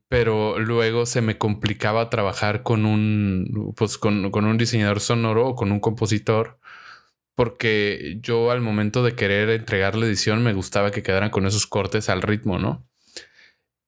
[0.10, 5.55] Pero luego se me complicaba trabajar con un, pues con, con un diseñador sonoro o
[5.55, 6.60] con un compositor,
[7.36, 11.68] porque yo al momento de querer entregar la edición me gustaba que quedaran con esos
[11.68, 12.86] cortes al ritmo, ¿no?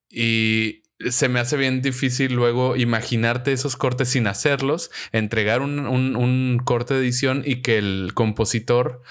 [0.10, 6.16] Y se me hace bien difícil luego imaginarte esos cortes sin hacerlos, entregar un, un-
[6.16, 9.02] un corte de edición y que el compositor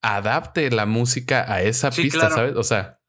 [0.00, 2.34] adapte la música a esa Sí, pista, claro.
[2.34, 2.56] ¿sabes?
[2.56, 3.00] O sea,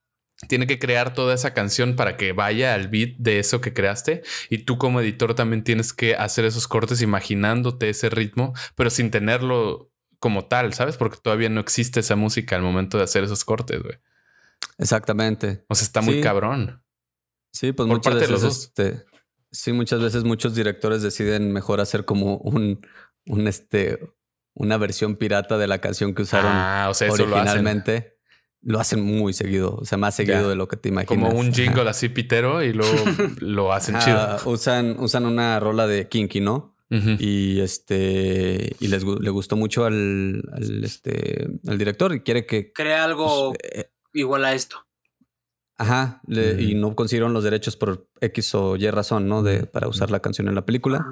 [0.49, 4.21] tiene que crear toda esa canción para que vaya al beat de eso que creaste
[4.49, 9.11] y tú como editor también tienes que hacer esos cortes imaginándote ese ritmo, pero sin
[9.11, 10.97] tenerlo como tal, ¿sabes?
[10.97, 13.97] Porque todavía no existe esa música al momento de hacer esos cortes, güey.
[14.77, 15.63] Exactamente.
[15.69, 16.21] O sea, está muy Sí.
[16.21, 16.81] cabrón.
[17.55, 19.05] Sí, pues Por muchas parte de los veces, este,
[19.51, 22.85] sí, muchas veces muchos directores deciden mejor hacer como un,
[23.25, 23.99] un este,
[24.53, 27.39] una versión pirata de la canción que usaron Ah, o sea, eso lo hacen.
[27.39, 28.17] originalmente.
[28.61, 30.47] lo hacen muy seguido, o sea, más seguido Ya.
[30.49, 31.07] de lo que te imaginas.
[31.29, 31.55] Como un Ajá.
[31.55, 32.93] jingle así pitero y luego
[33.39, 34.37] lo hacen chido.
[34.45, 36.75] usan, usan una rola de Kinky, ¿no?
[37.19, 42.71] Y este y les le gustó mucho al, al, este al director y quiere que
[42.71, 44.84] Crea algo pues, eh, igual a esto.
[45.77, 49.43] Ajá, le- y no consiguieron los derechos por X o Y razón, ¿no?
[49.43, 51.05] De para usar la canción en la película.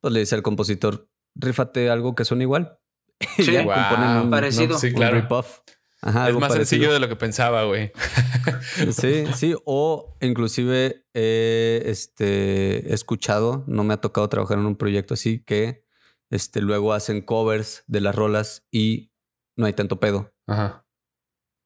[0.00, 2.78] Pues le dice al compositor, rífate algo que suene igual.
[3.38, 3.74] Y Sí, ya Wow.
[3.74, 4.78] componen un, Parecido.
[4.78, 5.20] Sí, un claro.
[5.20, 5.60] rip-off.
[6.02, 6.66] Ajá, es algo más parecido.
[6.68, 7.90] sencillo de lo que pensaba, güey.
[8.92, 14.76] Sí, sí, o inclusive he este, he escuchado, no me ha tocado trabajar en un
[14.76, 15.84] proyecto así, que
[16.30, 19.12] este, luego hacen covers de las rolas y
[19.56, 20.32] no hay tanto pedo.
[20.46, 20.83] Ajá.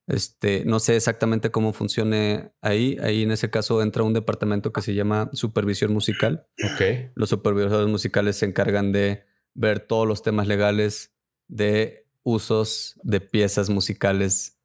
[0.08, 2.96] Este, no sé exactamente cómo funcione ahí.
[3.02, 6.46] Ahí en ese caso entra un departamento que se llama supervisión musical.
[6.64, 7.12] Ok.
[7.14, 11.14] Los supervisores musicales se encargan de ver todos los temas legales
[11.46, 14.58] de usos de piezas musicales,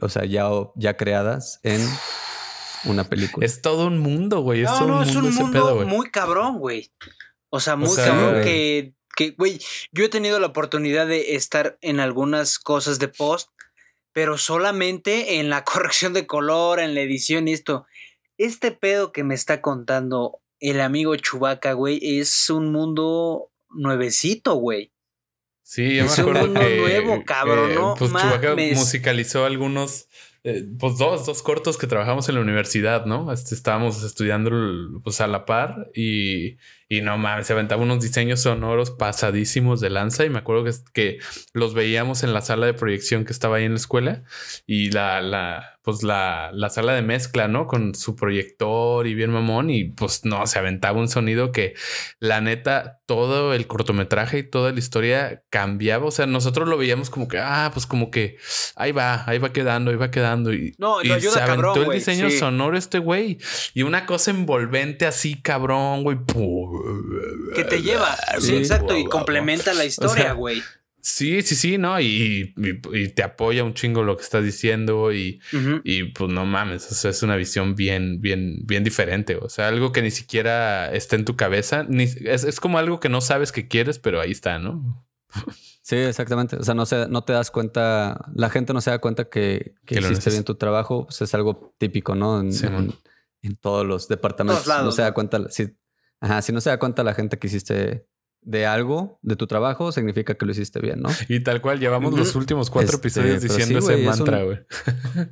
[0.00, 1.80] o sea, ya, ya creadas en
[2.84, 3.44] una película.
[3.44, 4.62] Es todo un mundo, güey.
[4.62, 6.92] Es No, todo no, un es mundo un mundo pedo, muy cabrón, güey.
[7.50, 9.60] O sea, muy sea, cabrón que, güey,
[9.92, 13.48] yo he tenido la oportunidad de estar en algunas cosas de post,
[14.14, 17.84] pero solamente en la corrección de color, en la edición y esto.
[18.38, 24.92] Este pedo que me está contando el amigo Chubaca, güey, es un mundo nuevecito, güey.
[25.62, 26.76] Sí, yo me Es un acuerdo mundo que.
[26.78, 28.78] nuevo, cabrón, no Pues mames.
[28.78, 30.08] musicalizó algunos.
[30.42, 33.32] eh, pues dos, dos cortos que trabajamos en la universidad, ¿no?
[33.32, 34.50] Este, estábamos estudiando
[35.02, 36.56] pues a la par y,
[36.88, 40.72] y no mames, se aventaba unos diseños sonoros pasadísimos de lanza y me acuerdo que,
[40.92, 41.18] que
[41.52, 44.22] los veíamos en la sala de proyección que estaba ahí en la escuela
[44.66, 47.66] y la, la, pues la, la sala de mezcla, ¿no?
[47.66, 51.74] Con su proyector y bien mamón y pues no, se aventaba un sonido que
[52.18, 56.06] la neta, todo el cortometraje y toda la historia cambiaba.
[56.06, 58.38] O sea, nosotros lo veíamos como que, ah, pues como que
[58.76, 60.54] ahí va, ahí va quedando, ahí va quedando.
[60.54, 62.38] Y, No, y ayuda se aventó cabrón, el diseño sí.
[62.38, 63.36] sonoro este güey.
[63.74, 66.16] Y una cosa envolvente así, cabrón, güey.
[67.54, 68.16] Que te lleva.
[68.38, 68.56] Sí, Sí.
[68.56, 68.96] exacto.
[68.96, 70.62] Y complementa la historia, sea, güey.
[71.00, 72.00] Sí, sí, sí, ¿no?
[72.00, 75.38] Y, y- y te apoya un chingo lo que estás diciendo y,
[75.84, 79.36] y pues no mames, o sea, es una visión bien, bien, bien diferente.
[79.36, 81.84] O sea, algo que ni siquiera está en tu cabeza.
[81.86, 85.04] Ni, es, es como algo que no sabes que quieres, pero ahí está, ¿no?
[85.82, 86.56] Sí, exactamente.
[86.56, 89.74] O sea, no, se, no te das cuenta, la gente no se da cuenta que,
[89.84, 91.04] que Que lo hiciste bien tu trabajo.
[91.04, 92.40] Pues es algo típico, ¿no?
[92.40, 94.64] En, Sí, en- todos los departamentos.
[94.64, 95.50] Todos lados, no se da cuenta.
[95.50, 95.68] Si,
[96.24, 98.06] ajá, si no se da cuenta la gente que hiciste
[98.42, 101.08] de algo, de tu trabajo, significa que lo hiciste bien, ¿no?
[101.28, 104.38] Y tal cual, llevamos los últimos cuatro Este, episodios diciendo sí, ese güey, es mantra,
[104.38, 104.58] un- güey.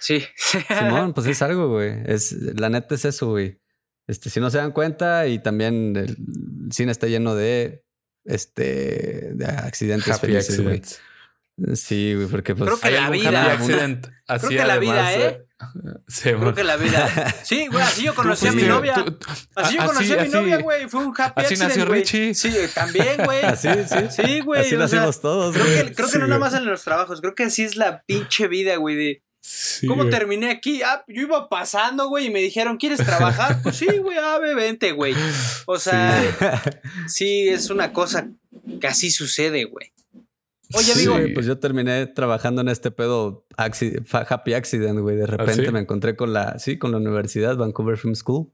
[0.00, 0.22] Sí.
[0.36, 1.92] Simón, pues es algo, güey.
[2.06, 3.60] Es, la neta es eso, güey.
[4.06, 6.16] Este, si no se dan cuenta, y también el
[6.70, 7.84] cine está lleno de
[8.24, 10.82] este de accidentes Happy felices, güey.
[11.74, 15.06] Sí, güey, porque pues Creo que ¿Hay la vida- accident así creo que la vida,
[15.08, 15.44] además, ¿eh?
[16.06, 17.34] Sí, Creo que la vida.
[17.44, 18.94] Sí, güey, así yo conocí a mi novia.
[19.56, 20.88] Así yo conocí a mi novia, güey.
[20.88, 22.00] Fue un happy así accident, nació güey.
[22.00, 22.34] Richie.
[22.34, 23.40] Sí, también, güey.
[23.44, 24.22] Así, sí.
[24.24, 24.60] Sí, güey.
[24.60, 25.86] Así lo sea, todos, Creo güey.
[25.86, 27.20] que, creo que no nada más en los trabajos.
[27.20, 28.94] Creo que así es la pinche vida, güey.
[28.94, 30.14] De Sí, cómo güey.
[30.14, 30.82] terminé aquí.
[30.82, 33.60] Ah, yo iba pasando, güey, y me dijeron, ¿quieres trabajar?
[33.62, 35.14] Pues sí, güey, ah, ve, vente, güey.
[35.66, 36.22] O sea,
[37.08, 38.28] sí, es una cosa
[38.80, 39.92] que así sucede, güey.
[40.74, 41.06] Oye, Sí.
[41.08, 45.16] amigo, Sí, pues yo terminé trabajando en este pedo happy accident, güey.
[45.16, 45.72] De repente ¿Ah, sí?
[45.72, 48.52] me encontré con la, sí, con la universidad, Vancouver Film School.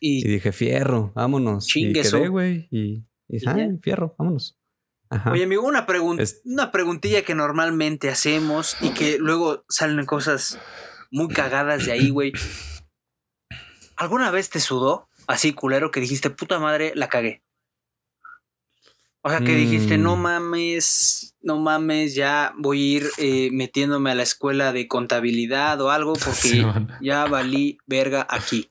[0.00, 1.66] Y y, dije, fierro, vámonos.
[1.66, 2.68] Chingue y quedé, güey.
[2.70, 4.56] Y, y, ¿Y ah, fierro, vámonos.
[5.10, 5.32] Ajá.
[5.32, 5.86] oye, amigo, una
[6.20, 10.58] Es- una preguntilla que normalmente hacemos y que luego salen cosas
[11.10, 12.32] muy cagadas de ahí, güey.
[13.96, 17.42] ¿Alguna vez te sudó así culero que dijiste, puta madre, la cagué?
[19.22, 20.02] O sea, que dijiste, Mm.
[20.02, 25.80] no mames, no mames, ya voy a ir eh, metiéndome a la escuela de contabilidad
[25.80, 26.64] o algo porque Sí,
[27.02, 28.70] ya valí verga aquí.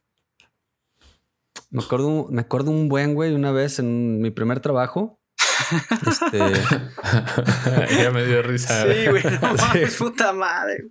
[1.70, 5.20] Me acuerdo, me acuerdo un buen güey una vez en mi primer trabajo.
[6.08, 6.38] Este,
[8.02, 8.84] ya me dio risa.
[8.84, 9.64] Sí, güey, no Sí.
[9.68, 10.86] mames, puta madre.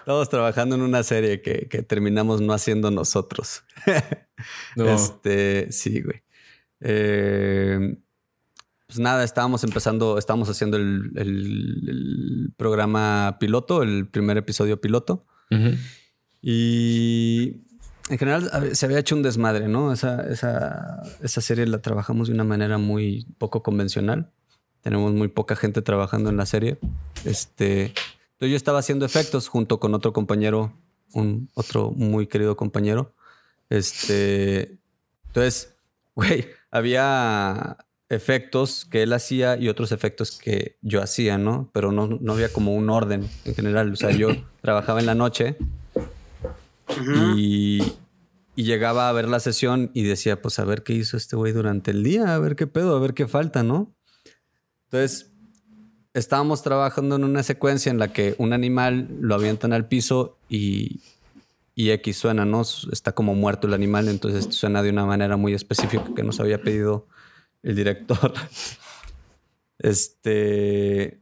[0.00, 3.62] estábamos trabajando en una serie que, que terminamos no haciendo nosotros.
[4.74, 4.88] No.
[4.92, 6.22] Este, sí, güey.
[6.80, 7.96] Eh,
[8.86, 15.24] pues nada, estábamos empezando, estábamos haciendo el, el- el programa piloto, el primer episodio piloto.
[16.42, 17.62] Y
[18.08, 19.92] en general se había hecho un desmadre, ¿no?
[19.92, 24.30] Esa, esa, esa serie la trabajamos de una manera muy poco convencional.
[24.82, 26.78] Tenemos muy poca gente trabajando en la serie.
[27.24, 30.72] Este, entonces yo estaba haciendo efectos junto con otro compañero,
[31.12, 33.12] un otro muy querido compañero.
[33.68, 34.78] Este,
[35.26, 35.74] entonces,
[36.14, 37.76] güey, había
[38.08, 41.70] efectos que él hacía y otros efectos que yo hacía, ¿no?
[41.72, 43.92] Pero no, no había como un orden en general.
[43.92, 44.28] O sea, yo
[44.62, 45.56] trabajaba en la noche
[47.26, 47.82] y,
[48.54, 51.52] y llegaba a ver la sesión y decía, pues a ver qué hizo este güey
[51.52, 53.94] durante el día, a ver qué pedo, a ver qué falta, ¿no?
[54.84, 55.32] Entonces,
[56.14, 61.00] estábamos trabajando en una secuencia en la que un animal lo avientan al piso y,
[61.74, 62.62] y X suena, ¿no?
[62.62, 66.62] Está como muerto el animal, entonces suena de una manera muy específica que nos había
[66.62, 67.08] pedido
[67.62, 68.32] el director.
[69.78, 71.20] Este.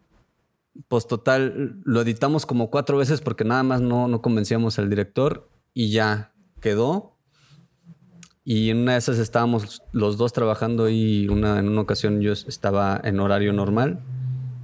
[0.86, 5.50] Pues total, lo editamos como cuatro veces porque nada más no, no convencíamos al director
[5.72, 7.16] y ya quedó.
[8.44, 12.32] Y en una de esas estábamos los dos trabajando y una, en una ocasión yo
[12.32, 14.04] estaba en horario normal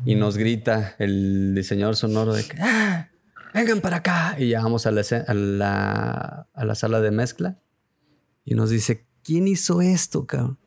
[0.05, 3.09] y nos grita el diseñador sonoro de ¡Ah!
[3.53, 4.37] vengan para acá.
[4.39, 7.59] Y ya vamos a la, a la, a la sala de mezcla
[8.45, 10.60] y nos dice, ¿quién hizo esto, cabrón?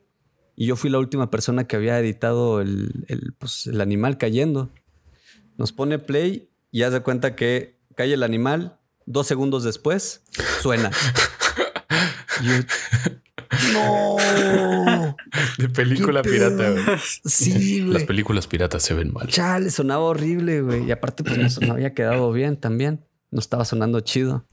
[0.55, 4.71] Y yo fui la última persona que había editado el, el, pues, el animal cayendo.
[5.57, 10.23] Nos pone play y haz de cuenta que cae el animal, dos segundos después
[10.61, 10.91] suena.
[12.43, 12.53] yo,
[13.73, 15.15] no.
[15.57, 16.83] De película pirata, güey.
[17.25, 17.93] Sí, güey.
[17.93, 19.27] Las películas piratas se ven mal.
[19.27, 20.85] Chale, sonaba horrible, güey.
[20.85, 23.05] Y aparte, pues no, no había quedado bien también.
[23.31, 24.45] No estaba sonando chido.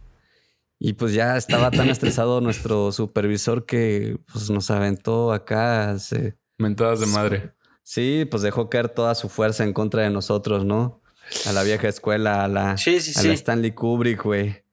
[0.83, 5.97] Y pues ya estaba tan estresado nuestro supervisor que pues, nos aventó acá.
[5.99, 7.53] Se, Mentadas de madre.
[7.83, 11.03] Sí, pues dejó caer toda su fuerza en contra de nosotros, ¿no?
[11.47, 13.29] A la vieja escuela, a la, Sí, sí, a sí.
[13.29, 14.65] la Stanley Kubrick, güey.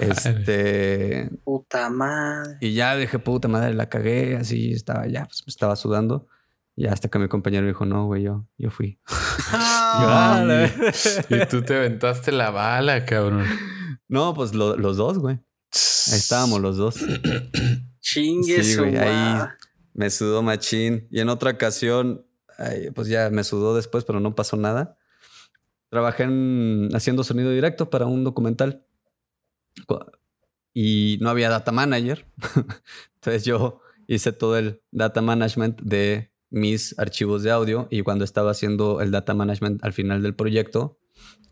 [0.00, 1.30] Este.
[1.44, 2.58] Puta madre.
[2.60, 6.26] Y ya dije, puta madre, la cagué, así estaba, ya, pues me estaba sudando.
[6.76, 8.98] Y hasta que mi compañero dijo, no, güey, yo, yo fui.
[9.52, 10.68] Ah,
[11.28, 13.44] Y tú te aventaste la bala, cabrón.
[14.10, 15.36] No, pues lo- los dos, güey.
[15.36, 16.96] Ahí estábamos los dos.
[18.00, 19.46] Chingue Sí, güey, ahí
[19.94, 21.06] me sudó machín.
[21.10, 22.26] Y en otra ocasión,
[22.94, 24.98] pues ya me sudó después, pero no pasó nada.
[25.90, 28.84] Trabajé en, haciendo sonido directo para un documental.
[29.86, 29.98] Cu-
[30.72, 32.26] Y no había data manager.
[33.14, 37.86] Entonces yo hice todo el data management de mis archivos de audio.
[37.90, 40.98] Y cuando estaba haciendo el data management al final del proyecto,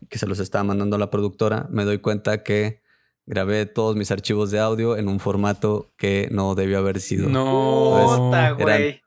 [0.09, 2.81] que se los estaba mandando a la productora, me doy cuenta que
[3.25, 8.31] grabé todos mis archivos de audio en un formato que no debió haber sido No.
[8.57, 9.01] Güey.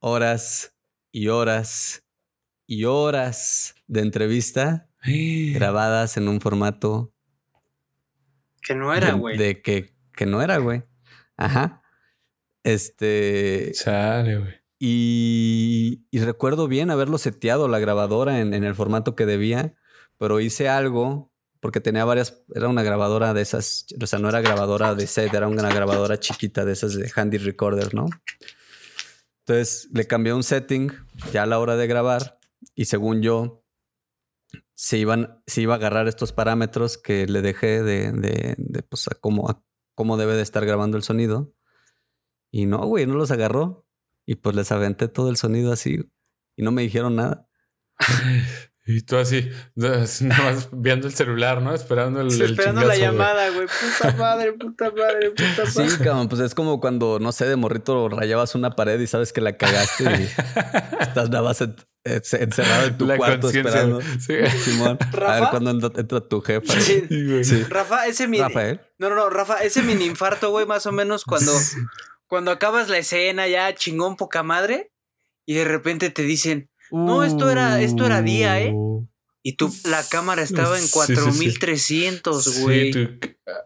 [0.00, 0.74] horas
[1.12, 2.04] y horas
[2.66, 7.12] y horas de entrevista grabadas en un formato
[8.62, 9.38] Que no era, de, güey.
[9.38, 10.82] de que, que no era, güey.
[11.36, 11.82] Ajá.
[12.64, 13.70] Este.
[13.72, 14.54] Chale, güey.
[14.78, 19.74] Y, recuerdo bien haberlo seteado la grabadora en, el formato que debía,
[20.18, 22.44] pero hice algo porque tenía varias.
[22.54, 23.86] Era una grabadora de esas.
[24.00, 27.38] O sea, no era grabadora de set, era una grabadora chiquita de esas de handy
[27.38, 28.06] recorder, ¿no?
[29.40, 30.92] Entonces le cambié un setting
[31.32, 32.38] ya a la hora de grabar
[32.74, 33.64] y según yo
[34.74, 39.48] se iban se iba a agarrar estos parámetros que le dejé de, de, pues cómo,
[39.48, 39.64] a
[39.94, 41.54] cómo debe de estar grabando el sonido
[42.50, 43.87] y no güey no los agarró
[44.30, 46.00] y pues les aventé todo el sonido así
[46.56, 47.48] y no me dijeron nada
[48.90, 50.06] Y tú así, nada
[50.44, 51.74] más viendo el celular, ¿no?
[51.74, 53.18] Esperando el, Sí, el esperando la chingazo, güey.
[53.28, 53.66] llamada, güey.
[53.66, 55.98] Puta madre, puta madre, puta sí madre.
[56.04, 59.42] cabrón pues es como cuando no sé de morrito rayabas una pared y sabes que
[59.42, 60.28] la cagaste y
[61.02, 64.34] estás nada más en- en- encerrado en tu La cuarto esperando Sí.
[64.64, 65.50] Simón a ver ¿Rafa?
[65.50, 67.04] cuándo entra, entra tu jefa Sí.
[67.10, 67.44] Sí, güey.
[67.44, 67.62] Sí.
[67.68, 68.42] Rafa, ese mini.
[68.44, 71.52] Rafael No, no, no, Rafa, ese mini infarto, güey, más o menos cuando,
[72.28, 74.92] cuando acabas la escena ya chingón poca madre
[75.46, 78.72] y de repente te dicen, No, esto era- esto era día, ¿eh?
[78.74, 79.06] Uh.
[79.42, 80.92] y tú, la cámara estaba en Sí, sí, sí.
[80.92, 82.92] 4300, güey.
[82.92, 83.08] Sí,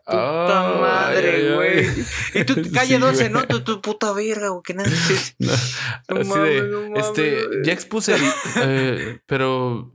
[0.07, 1.87] Puta madre, güey.
[2.35, 3.30] Y tú, calle Sí, 12, güey.
[3.30, 3.47] ¿no?
[3.47, 5.53] Tu, tu puta verga, güey, que nadie te- No,
[6.09, 8.14] No así mames, de, no mames, este, ya expuse,
[8.62, 9.91] eh, pero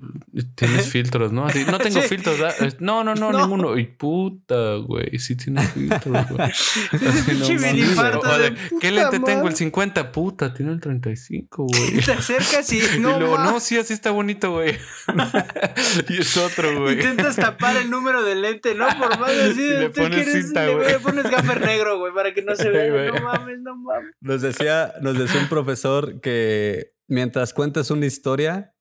[0.55, 1.45] tienes filtros, ¿no?
[1.45, 2.07] Así, no tengo Sí.
[2.07, 2.73] filtros, ¿verdad?
[2.79, 3.39] No, no, no, No.
[3.39, 3.77] ninguno.
[3.77, 6.51] Y puta, güey, sí tiene filtros, güey.
[8.79, 9.47] ¿Qué lente tengo?
[9.47, 11.97] El 50, puta, tiene el 35, güey.
[12.03, 14.77] Te acercas y y no, luego, ma- no, sí, así está bonito, güey.
[16.09, 16.95] y es otro, güey.
[16.95, 18.87] Intentas tapar el número del lente, ¿no?
[18.97, 19.67] Por más así.
[19.79, 20.45] Le ¿tú pones quieres?
[20.45, 20.87] cinta, güey.
[20.91, 23.11] le pones gaffer negro, güey, para que no se vea.
[23.11, 24.13] No mames, no mames.
[24.21, 28.73] Nos decía, nos decía un profesor que mientras cuentes una historia,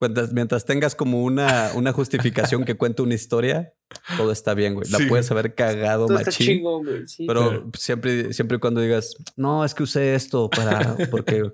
[0.00, 3.72] cuentas- mientras tengas como una, una justificación que cuente una historia,
[4.16, 4.88] todo está bien, güey.
[4.90, 5.06] La Sí.
[5.06, 6.46] puedes haber cagado, Todo está machín.
[6.46, 7.06] chingón, güey.
[7.06, 7.26] Sí.
[7.26, 11.44] Pero siempre, siempre y cuando digas, no, es que usé esto para, porque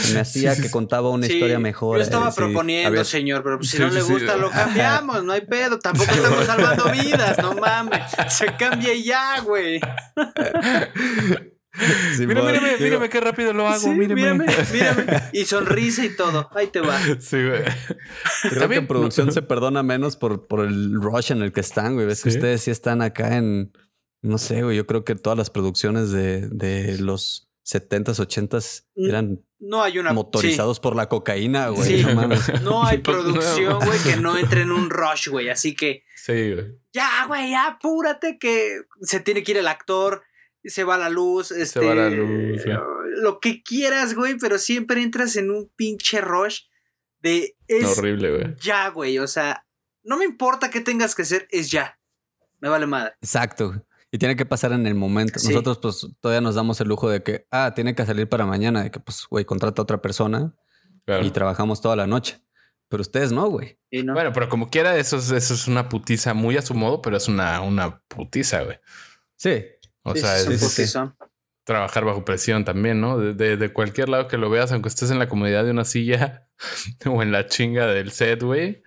[0.00, 1.98] se me hacía Sí, que contaba una Sí, historia mejor.
[1.98, 4.12] Yo estaba eh, proponiendo, había- señor, pero pues si Sí, no sí, le sí.
[4.12, 5.78] gusta, lo cambiamos, no hay pedo.
[5.78, 8.02] Tampoco estamos salvando vidas, no mames.
[8.28, 9.80] Se cambia y ya, güey.
[12.16, 13.78] Sí, mírame, Digo, mírame qué rápido lo hago.
[13.80, 14.14] Sí, mírame.
[14.14, 15.22] mírame, mírame.
[15.34, 16.48] Y sonrisa y todo.
[16.54, 16.98] Ahí te va.
[17.20, 17.62] Sí, güey.
[18.42, 21.60] Creo También- que en producción se perdona menos por, por el rush en el que
[21.60, 22.06] están, güey.
[22.06, 23.72] Ves que ustedes sí están acá en.
[24.22, 24.74] No sé, güey.
[24.76, 29.98] Yo creo que todas las producciones de, de los 70s, 80s Mm, eran No hay
[29.98, 30.12] una.
[30.12, 32.02] motorizados por la cocaína, güey.
[32.02, 32.06] Sí.
[32.62, 35.48] No hay Pues, producción, güey, que no entre en un rush, güey.
[35.48, 36.04] Así que.
[36.16, 36.78] Sí, güey.
[36.92, 40.22] Ya, güey, ya apúrate que se tiene que ir el actor,
[40.64, 42.80] se va la luz, este, va la luz, ya.
[43.22, 46.62] lo que quieras, güey, pero siempre entras en un pinche rush
[47.20, 48.54] de es Horrible, güey.
[48.60, 49.66] ya, güey, o sea,
[50.02, 51.98] no me importa qué tengas que hacer, es ya.
[52.60, 53.14] Me vale madre.
[53.20, 53.85] Exacto.
[54.12, 55.38] Y tiene que pasar en el momento.
[55.38, 55.48] Sí.
[55.48, 58.82] Nosotros, pues, todavía nos damos el lujo de que, ah, tiene que salir para mañana,
[58.84, 60.54] de que, pues, güey, contrata a otra persona
[61.04, 61.24] Claro.
[61.24, 62.40] y trabajamos toda la noche.
[62.88, 63.78] Pero ustedes no, güey.
[63.90, 64.14] Y no.
[64.14, 67.16] Bueno, pero como quiera, eso es, eso es una putiza muy a su modo, pero
[67.16, 68.78] es una, una putiza, güey.
[69.34, 69.64] Sí.
[70.02, 70.96] O Sí, sea, es
[71.64, 73.18] trabajar bajo presión también, ¿no?
[73.18, 75.84] De, de- de cualquier lado que lo veas, aunque estés en la comodidad de una
[75.84, 76.46] silla
[77.06, 78.84] o en la chinga del set, güey.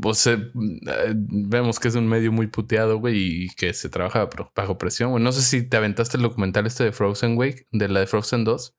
[0.00, 0.38] Vos eh,
[0.86, 5.10] eh, vemos que es un medio muy puteado, güey, y que se trabaja bajo presión,
[5.10, 5.22] güey.
[5.22, 8.44] No sé si te aventaste el documental este de Frozen, güey, de la de Frozen
[8.44, 8.76] 2.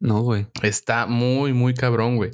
[0.00, 0.48] No, güey.
[0.62, 2.32] Está muy, muy cabrón, güey.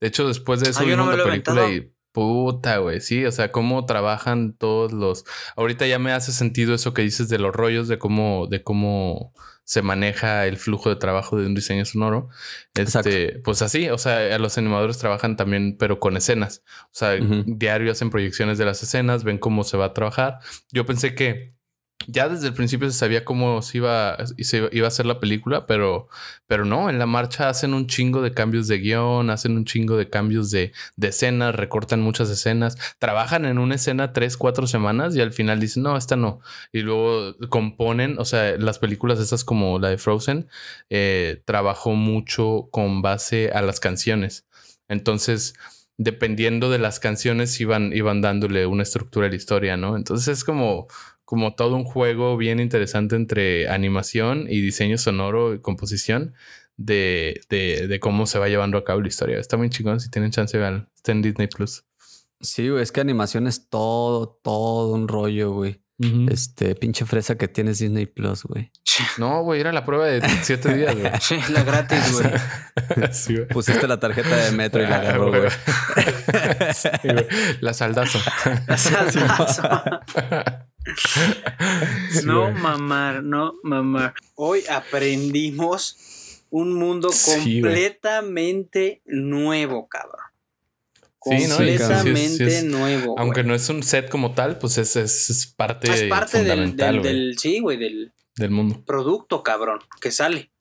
[0.00, 1.72] De hecho, después de eso Ah, yo no me lo película aventado.
[1.72, 3.00] y puta, güey.
[3.00, 5.24] Sí, o sea, cómo trabajan todos los.
[5.56, 9.32] Ahorita ya me hace sentido eso que dices de los rollos, de cómo, de cómo
[9.62, 12.28] se maneja el flujo de trabajo de un diseño sonoro.
[12.74, 16.64] Este, pues así, o sea, a los animadores trabajan también, pero con escenas.
[16.86, 17.16] O sea,
[17.46, 20.38] diario hacen proyecciones de las escenas, ven cómo se va a trabajar.
[20.72, 21.54] Yo pensé que
[22.06, 25.66] ya desde el principio se sabía cómo se iba, se iba- a hacer la película,
[25.66, 26.08] pero,
[26.46, 29.96] pero no, en la marcha hacen un chingo de cambios de guion, hacen un chingo
[29.96, 35.14] de cambios de, de escenas, recortan muchas escenas, trabajan en una escena tres, cuatro semanas
[35.16, 36.40] y al final dicen, no, esta no.
[36.72, 40.48] Y luego componen, o sea, las películas estas como la de Frozen,
[40.90, 44.46] eh, trabajó mucho con base a las canciones.
[44.88, 45.54] Entonces,
[45.98, 49.96] dependiendo de las canciones, iban, iban dándole una estructura a la historia, ¿no?
[49.96, 50.86] Entonces es como,
[51.28, 56.32] como todo un juego bien interesante entre animación y diseño sonoro y composición
[56.78, 59.38] de, de, de cómo se va llevando a cabo la historia.
[59.38, 60.00] Está muy chingón.
[60.00, 60.88] Si tienen chance, vean.
[60.96, 61.84] Está en Disney Plus.
[62.40, 62.82] Sí, güey.
[62.82, 65.82] Es que animación es todo, todo un rollo, güey.
[66.30, 68.70] Este pinche fresa que tienes Disney Plus, güey.
[69.18, 71.10] No, güey, era la prueba de siete días, güey.
[71.50, 73.12] La gratis, güey.
[73.12, 73.48] Sí, güey.
[73.48, 75.50] Pusiste la tarjeta de metro y la agarró, Ah, güey.
[76.74, 77.26] Sí, güey.
[77.60, 78.20] La saldazo.
[78.76, 79.62] Saldazo.
[80.96, 84.14] Sí, no mamar, no mamar.
[84.36, 85.96] Hoy aprendimos
[86.50, 90.27] un mundo completamente nuevo, cabrón.
[91.24, 91.54] Sí, ¿no?
[91.64, 93.18] Y Completamente sí, sí es- nuevo.
[93.18, 96.46] Aunque no es un set como tal, pues es, es, es parte, es parte del,
[96.46, 98.82] fundamental del, del- sí, güey, del del mundo.
[98.86, 100.52] producto, cabrón, que sale.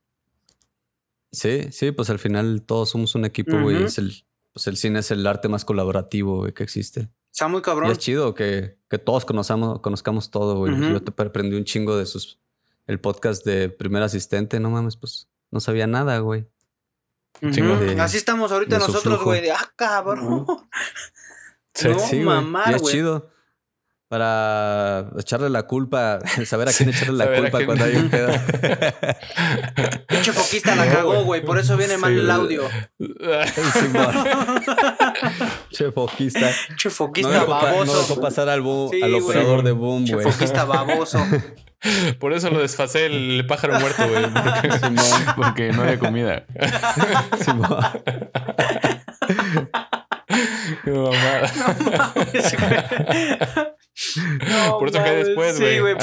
[1.31, 3.83] Sí, sí, pues al final todos somos un equipo, güey.
[3.83, 7.09] Es el, pues el cine es el arte más colaborativo, güey, que existe.
[7.31, 7.91] Está muy Y cabrón.
[7.91, 10.73] es chido que, que todos conozcamos, conozcamos todo, güey.
[10.79, 12.39] Yo te aprendí un chingo de sus...
[12.87, 16.47] El podcast de primer asistente, no mames, pues no sabía nada, güey.
[17.41, 20.45] De- Así estamos ahorita nosotros, güey, de ah, cabrón.
[21.73, 21.89] Sí.
[21.89, 22.25] No Sí, güey.
[22.25, 23.29] mamar, es chido.
[24.09, 28.29] Para echarle la culpa, saber a quién echarle la culpa cuando hay un pedo.
[30.07, 32.63] Pinche foquista la cagó, güey, por eso viene mal el audio.
[35.71, 36.49] che foquista.
[36.67, 37.97] Pinche No foquista dejó, pa- no baboso.
[37.99, 40.23] dejó pasar al, al operador de boom, güey.
[40.31, 41.19] foquista baboso.
[42.19, 44.25] Por eso lo desfasé el pájaro muerto, güey.
[44.33, 44.69] Porque,
[45.35, 46.45] porque no había comida.
[47.43, 47.79] Simón.
[50.83, 51.51] Qué mamada.
[54.47, 55.79] No Por eso cae mames, después, Sí, güey.
[55.79, 55.95] güey.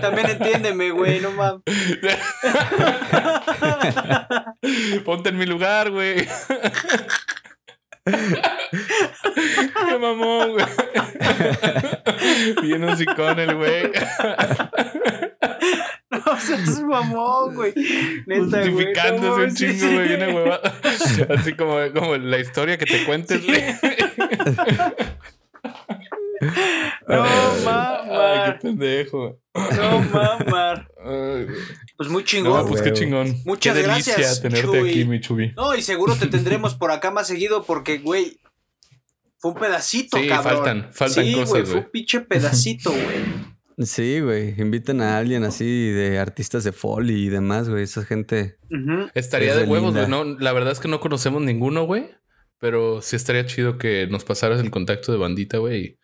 [0.00, 1.62] También entiéndeme, güey, no mames.
[5.04, 6.26] Ponte en mi lugar, güey.
[9.88, 10.66] Qué mamón, güey.
[12.62, 13.90] Viene un sicón el güey.
[16.10, 17.72] No seas mamón, güey.
[18.26, 18.72] Neta, güey.
[18.72, 19.94] Justificándose no un chingo, sí.
[19.94, 20.08] güey.
[20.08, 20.60] Viene hueva.
[21.38, 23.62] Así como, como la historia que te cuentes, güey.
[27.06, 28.58] No Ay, mamar.
[28.58, 29.38] qué pendejo.
[29.54, 30.88] No mamar.
[31.04, 31.58] Ay, güey.
[32.00, 32.66] Pues muy No, chingón.
[32.66, 33.36] pues qué chingón.
[33.44, 34.88] Muchas qué delicia gracias, tenerte Chuy.
[34.90, 35.52] aquí, mi chubi.
[35.54, 38.38] No, y seguro te tendremos por acá más seguido porque, güey,
[39.36, 40.64] fue un pedacito, Sí, cabrón.
[40.64, 41.66] faltan- faltan sí, cosas, güey.
[41.66, 43.86] Fue un pinche pedacito, güey.
[43.86, 44.58] Sí, güey.
[44.58, 47.82] Inviten a alguien así de artistas de foley y demás, güey.
[47.82, 48.56] Esa gente.
[49.14, 50.08] Estaría Es de huevos, güey.
[50.08, 52.08] No, la verdad es que no conocemos ninguno, güey.
[52.58, 55.84] Pero sí estaría chido que nos pasaras el contacto de bandita, güey.
[55.84, 55.98] y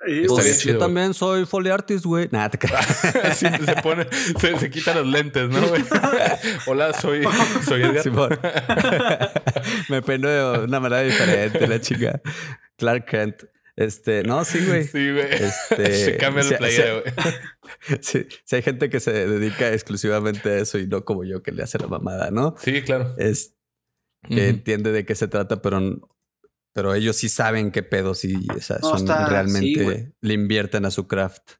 [0.00, 2.28] Pues, yo también soy foley artist, güey.
[2.30, 2.58] Nada, te.
[3.34, 4.06] Sí, se pone,
[4.40, 5.82] se, se quita los lentes, ¿no, güey?
[6.66, 7.24] Hola, soy,
[7.66, 8.02] soy Edgar.
[8.02, 8.38] Simón.
[9.88, 12.20] Me peino de una manera diferente, la chica.
[12.76, 13.44] Clark Kent.
[13.74, 14.84] Este, no, sí, güey.
[14.84, 15.26] Sí, güey.
[15.30, 17.04] Este, se cambia sí, la playera, güey.
[18.00, 21.52] Sí, sí, hay gente que se dedica exclusivamente a eso y no como yo que
[21.52, 22.54] le hace la mamada, ¿no?
[22.58, 23.14] Sí, claro.
[23.18, 23.54] Es
[24.28, 24.44] que Ujú.
[24.44, 25.80] entiende de qué se trata, pero,
[26.78, 30.34] pero ellos sí saben qué pedos y o sea, No, son está- sí, realmente le
[30.34, 31.54] invierten a su craft.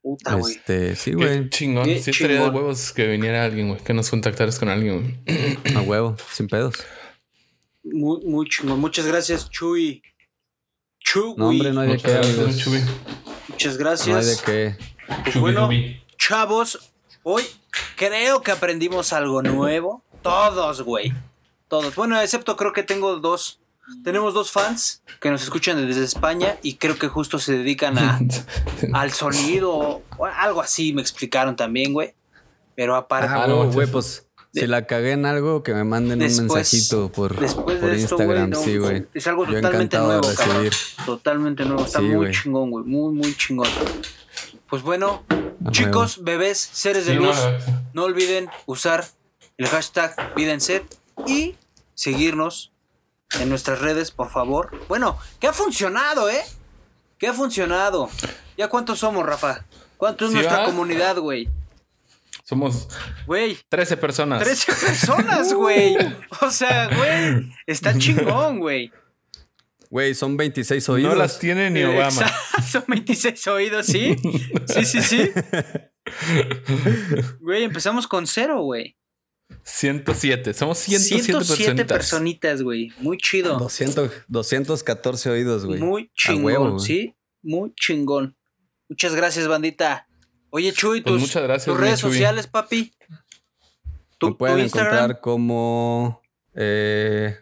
[0.00, 0.54] Puta, güey.
[0.54, 1.50] Este, sí, güey.
[1.50, 1.84] chingón.
[1.84, 3.80] Qué sí, estaría de huevos que viniera alguien, güey.
[3.84, 5.76] Que nos contactaras con alguien, güey.
[5.76, 6.76] A huevo, sin pedos.
[7.82, 8.80] Muy, muy chingón.
[8.80, 10.02] Muchas gracias, Chuy.
[11.00, 11.34] Chuy.
[11.36, 12.66] No, hombre, no hay de Muchas qué, gracias.
[13.48, 14.26] Muchas No hay gracias.
[14.38, 14.76] de qué.
[15.06, 16.02] Pues Chubi, bueno, Chubi.
[16.16, 17.42] chavos, hoy
[17.96, 20.02] creo que aprendimos algo nuevo.
[20.22, 21.12] Todos, güey.
[21.68, 21.94] Todos.
[21.94, 23.59] Bueno, excepto creo que tengo dos.
[24.04, 28.20] Tenemos dos fans que nos escuchan desde España y creo que justo se dedican a,
[28.94, 32.14] al sonido o algo así, me explicaron también, güey.
[32.76, 35.84] Pero aparte, Ah, no, sí, güey, pues De- si la cagué en algo, que me
[35.84, 38.50] manden Después- un mensajito por, después por de esto, güey, Instagram.
[38.50, 39.06] no, sí, güey.
[39.12, 40.72] es algo Yo totalmente nuevo, recibir.
[41.04, 41.84] Totalmente nuevo.
[41.84, 42.32] Está Sí, muy güey.
[42.32, 42.84] chingón, güey.
[42.86, 43.68] Muy, muy chingón.
[44.68, 45.24] Pues bueno,
[45.72, 49.04] chicos, bebés, seres de Sí, luz, no, no olviden usar
[49.58, 50.84] el hashtag Videnset
[51.26, 51.56] y
[51.94, 52.72] seguirnos
[53.38, 54.70] en nuestras redes, por favor.
[54.88, 56.42] Bueno, que ha funcionado, ¿eh?
[57.18, 58.08] Que ha funcionado.
[58.56, 59.64] ¿Ya cuántos somos, Rafa?
[59.96, 60.64] ¿Cuánto es Sí, nuestra va.
[60.64, 61.48] comunidad, güey?
[62.44, 62.88] Somos
[63.26, 64.42] Güey, 13 personas.
[64.42, 65.96] 13 personas, güey.
[66.40, 68.90] O sea, güey, está chingón, güey.
[69.90, 71.12] Güey, son 26 oídos.
[71.14, 72.04] No las tiene ni Obama.
[72.08, 74.16] Exacto, Son 26 oídos, ¿sí?
[74.66, 75.30] Sí, sí, sí.
[77.40, 78.96] Güey, empezamos con cero, güey.
[79.62, 80.54] 107.
[80.54, 81.86] Somos 107, 107 personitas.
[81.98, 82.92] personitas, güey.
[82.98, 83.58] Muy chido.
[83.58, 85.80] 200, 214 oídos, güey.
[85.80, 86.86] Muy huevo, chingón, güey.
[86.86, 87.14] ¿sí?
[87.42, 88.36] Muy chingón.
[88.88, 90.06] Muchas gracias, bandita.
[90.50, 92.10] Oye, Chuy, Pues tus, muchas gracias, tus redes Chuy.
[92.12, 92.92] sociales, papi.
[94.18, 96.20] Tu, Me pueden encontrar como.
[96.54, 97.36] eh,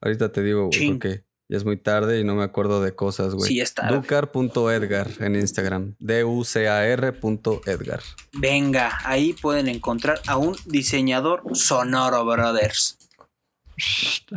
[0.00, 3.34] ahorita te digo, güey, porque ya es muy tarde y no me acuerdo de cosas,
[3.34, 3.48] güey.
[3.48, 3.96] Sí, ya es tarde.
[3.96, 5.94] Ducar.edgar en Instagram.
[5.98, 8.02] D-U-C-A-R.edgar.
[8.32, 12.98] Venga, ahí pueden encontrar a un diseñador sonoro, brothers.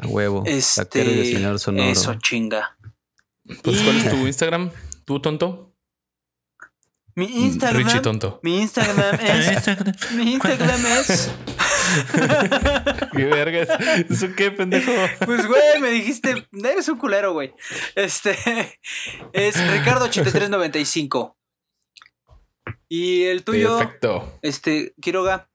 [0.02, 0.44] A huevo.
[0.46, 1.90] Este, y diseñador sonoro.
[1.90, 2.78] Eso, chinga.
[3.64, 4.70] Pues, ¿cuál Y- es tu Instagram?
[5.04, 5.74] ¿Tú, tonto?
[7.16, 7.84] Mi Instagram.
[7.84, 8.40] Richie, tonto.
[8.42, 9.68] Mi Instagram es.
[10.16, 11.30] mi Instagram es.
[13.16, 13.70] ¿Qué vergas?
[14.10, 14.92] ¿Eso qué, pendejo?
[15.26, 16.48] Pues, güey, me dijiste.
[16.52, 17.54] Eres un culero, güey.
[17.96, 18.32] Este.
[19.34, 21.36] Es Ricardo8395.
[22.90, 23.78] Y el tuyo.
[23.78, 24.40] Perfecto.
[24.42, 25.50] Este, Quiroga.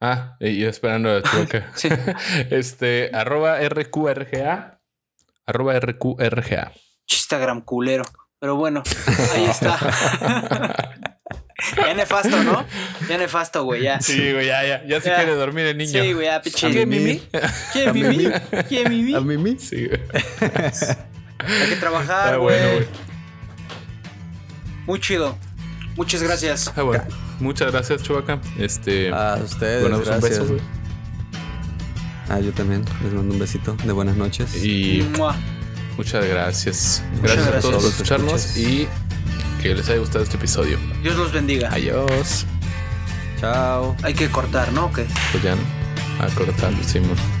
[0.00, 1.70] Ah, y yo esperando a tu boca.
[1.74, 1.88] Sí.
[2.50, 4.80] Este, arroba RQRGA.
[5.46, 6.72] Arroba RQRGA.
[7.06, 8.04] Instagram culero.
[8.38, 8.82] Pero bueno,
[9.34, 9.78] ahí está.
[11.76, 12.64] ya nefasto, ¿no?
[13.08, 14.00] Ya nefasto, güey, ya.
[14.00, 14.84] Sí, güey, ya, ya.
[14.86, 15.16] Ya se Ya.
[15.16, 16.02] quiere dormir el niño.
[16.02, 16.70] Sí, güey, ya, pinche.
[16.70, 17.22] ¿Qué, Mimi?
[17.72, 18.28] ¿Quién, Mimi?
[18.68, 19.14] ¿Quién, Mimi?
[19.14, 19.56] ¿A Mimi?
[19.58, 20.00] Sí, güey.
[20.40, 22.56] Hay que trabajar, Está güey.
[22.58, 22.86] bueno, güey.
[24.86, 25.36] Muy chido.
[25.96, 26.68] Muchas gracias.
[26.68, 27.04] Está bueno.
[27.40, 28.40] Muchas gracias, Chubaca.
[28.58, 29.10] Este.
[29.12, 30.30] A ustedes, bueno, un gracias.
[30.30, 30.60] beso, güey.
[32.28, 32.84] ah, yo también.
[33.02, 34.62] Les mando un besito de buenas noches.
[34.64, 35.36] Y Mua.
[35.96, 37.02] muchas gracias.
[37.20, 38.56] Muchas Gracias a todos por escucharnos escuchas.
[38.58, 38.88] y
[39.60, 40.78] que les haya gustado este episodio.
[41.02, 41.68] Dios los bendiga.
[41.72, 42.46] Adiós.
[43.40, 43.96] Chao.
[44.02, 44.86] Hay que cortar, ¿no?
[44.86, 45.06] ¿O qué?
[45.32, 45.62] Pues ya, ¿no?
[46.24, 47.39] A cortar, Simón.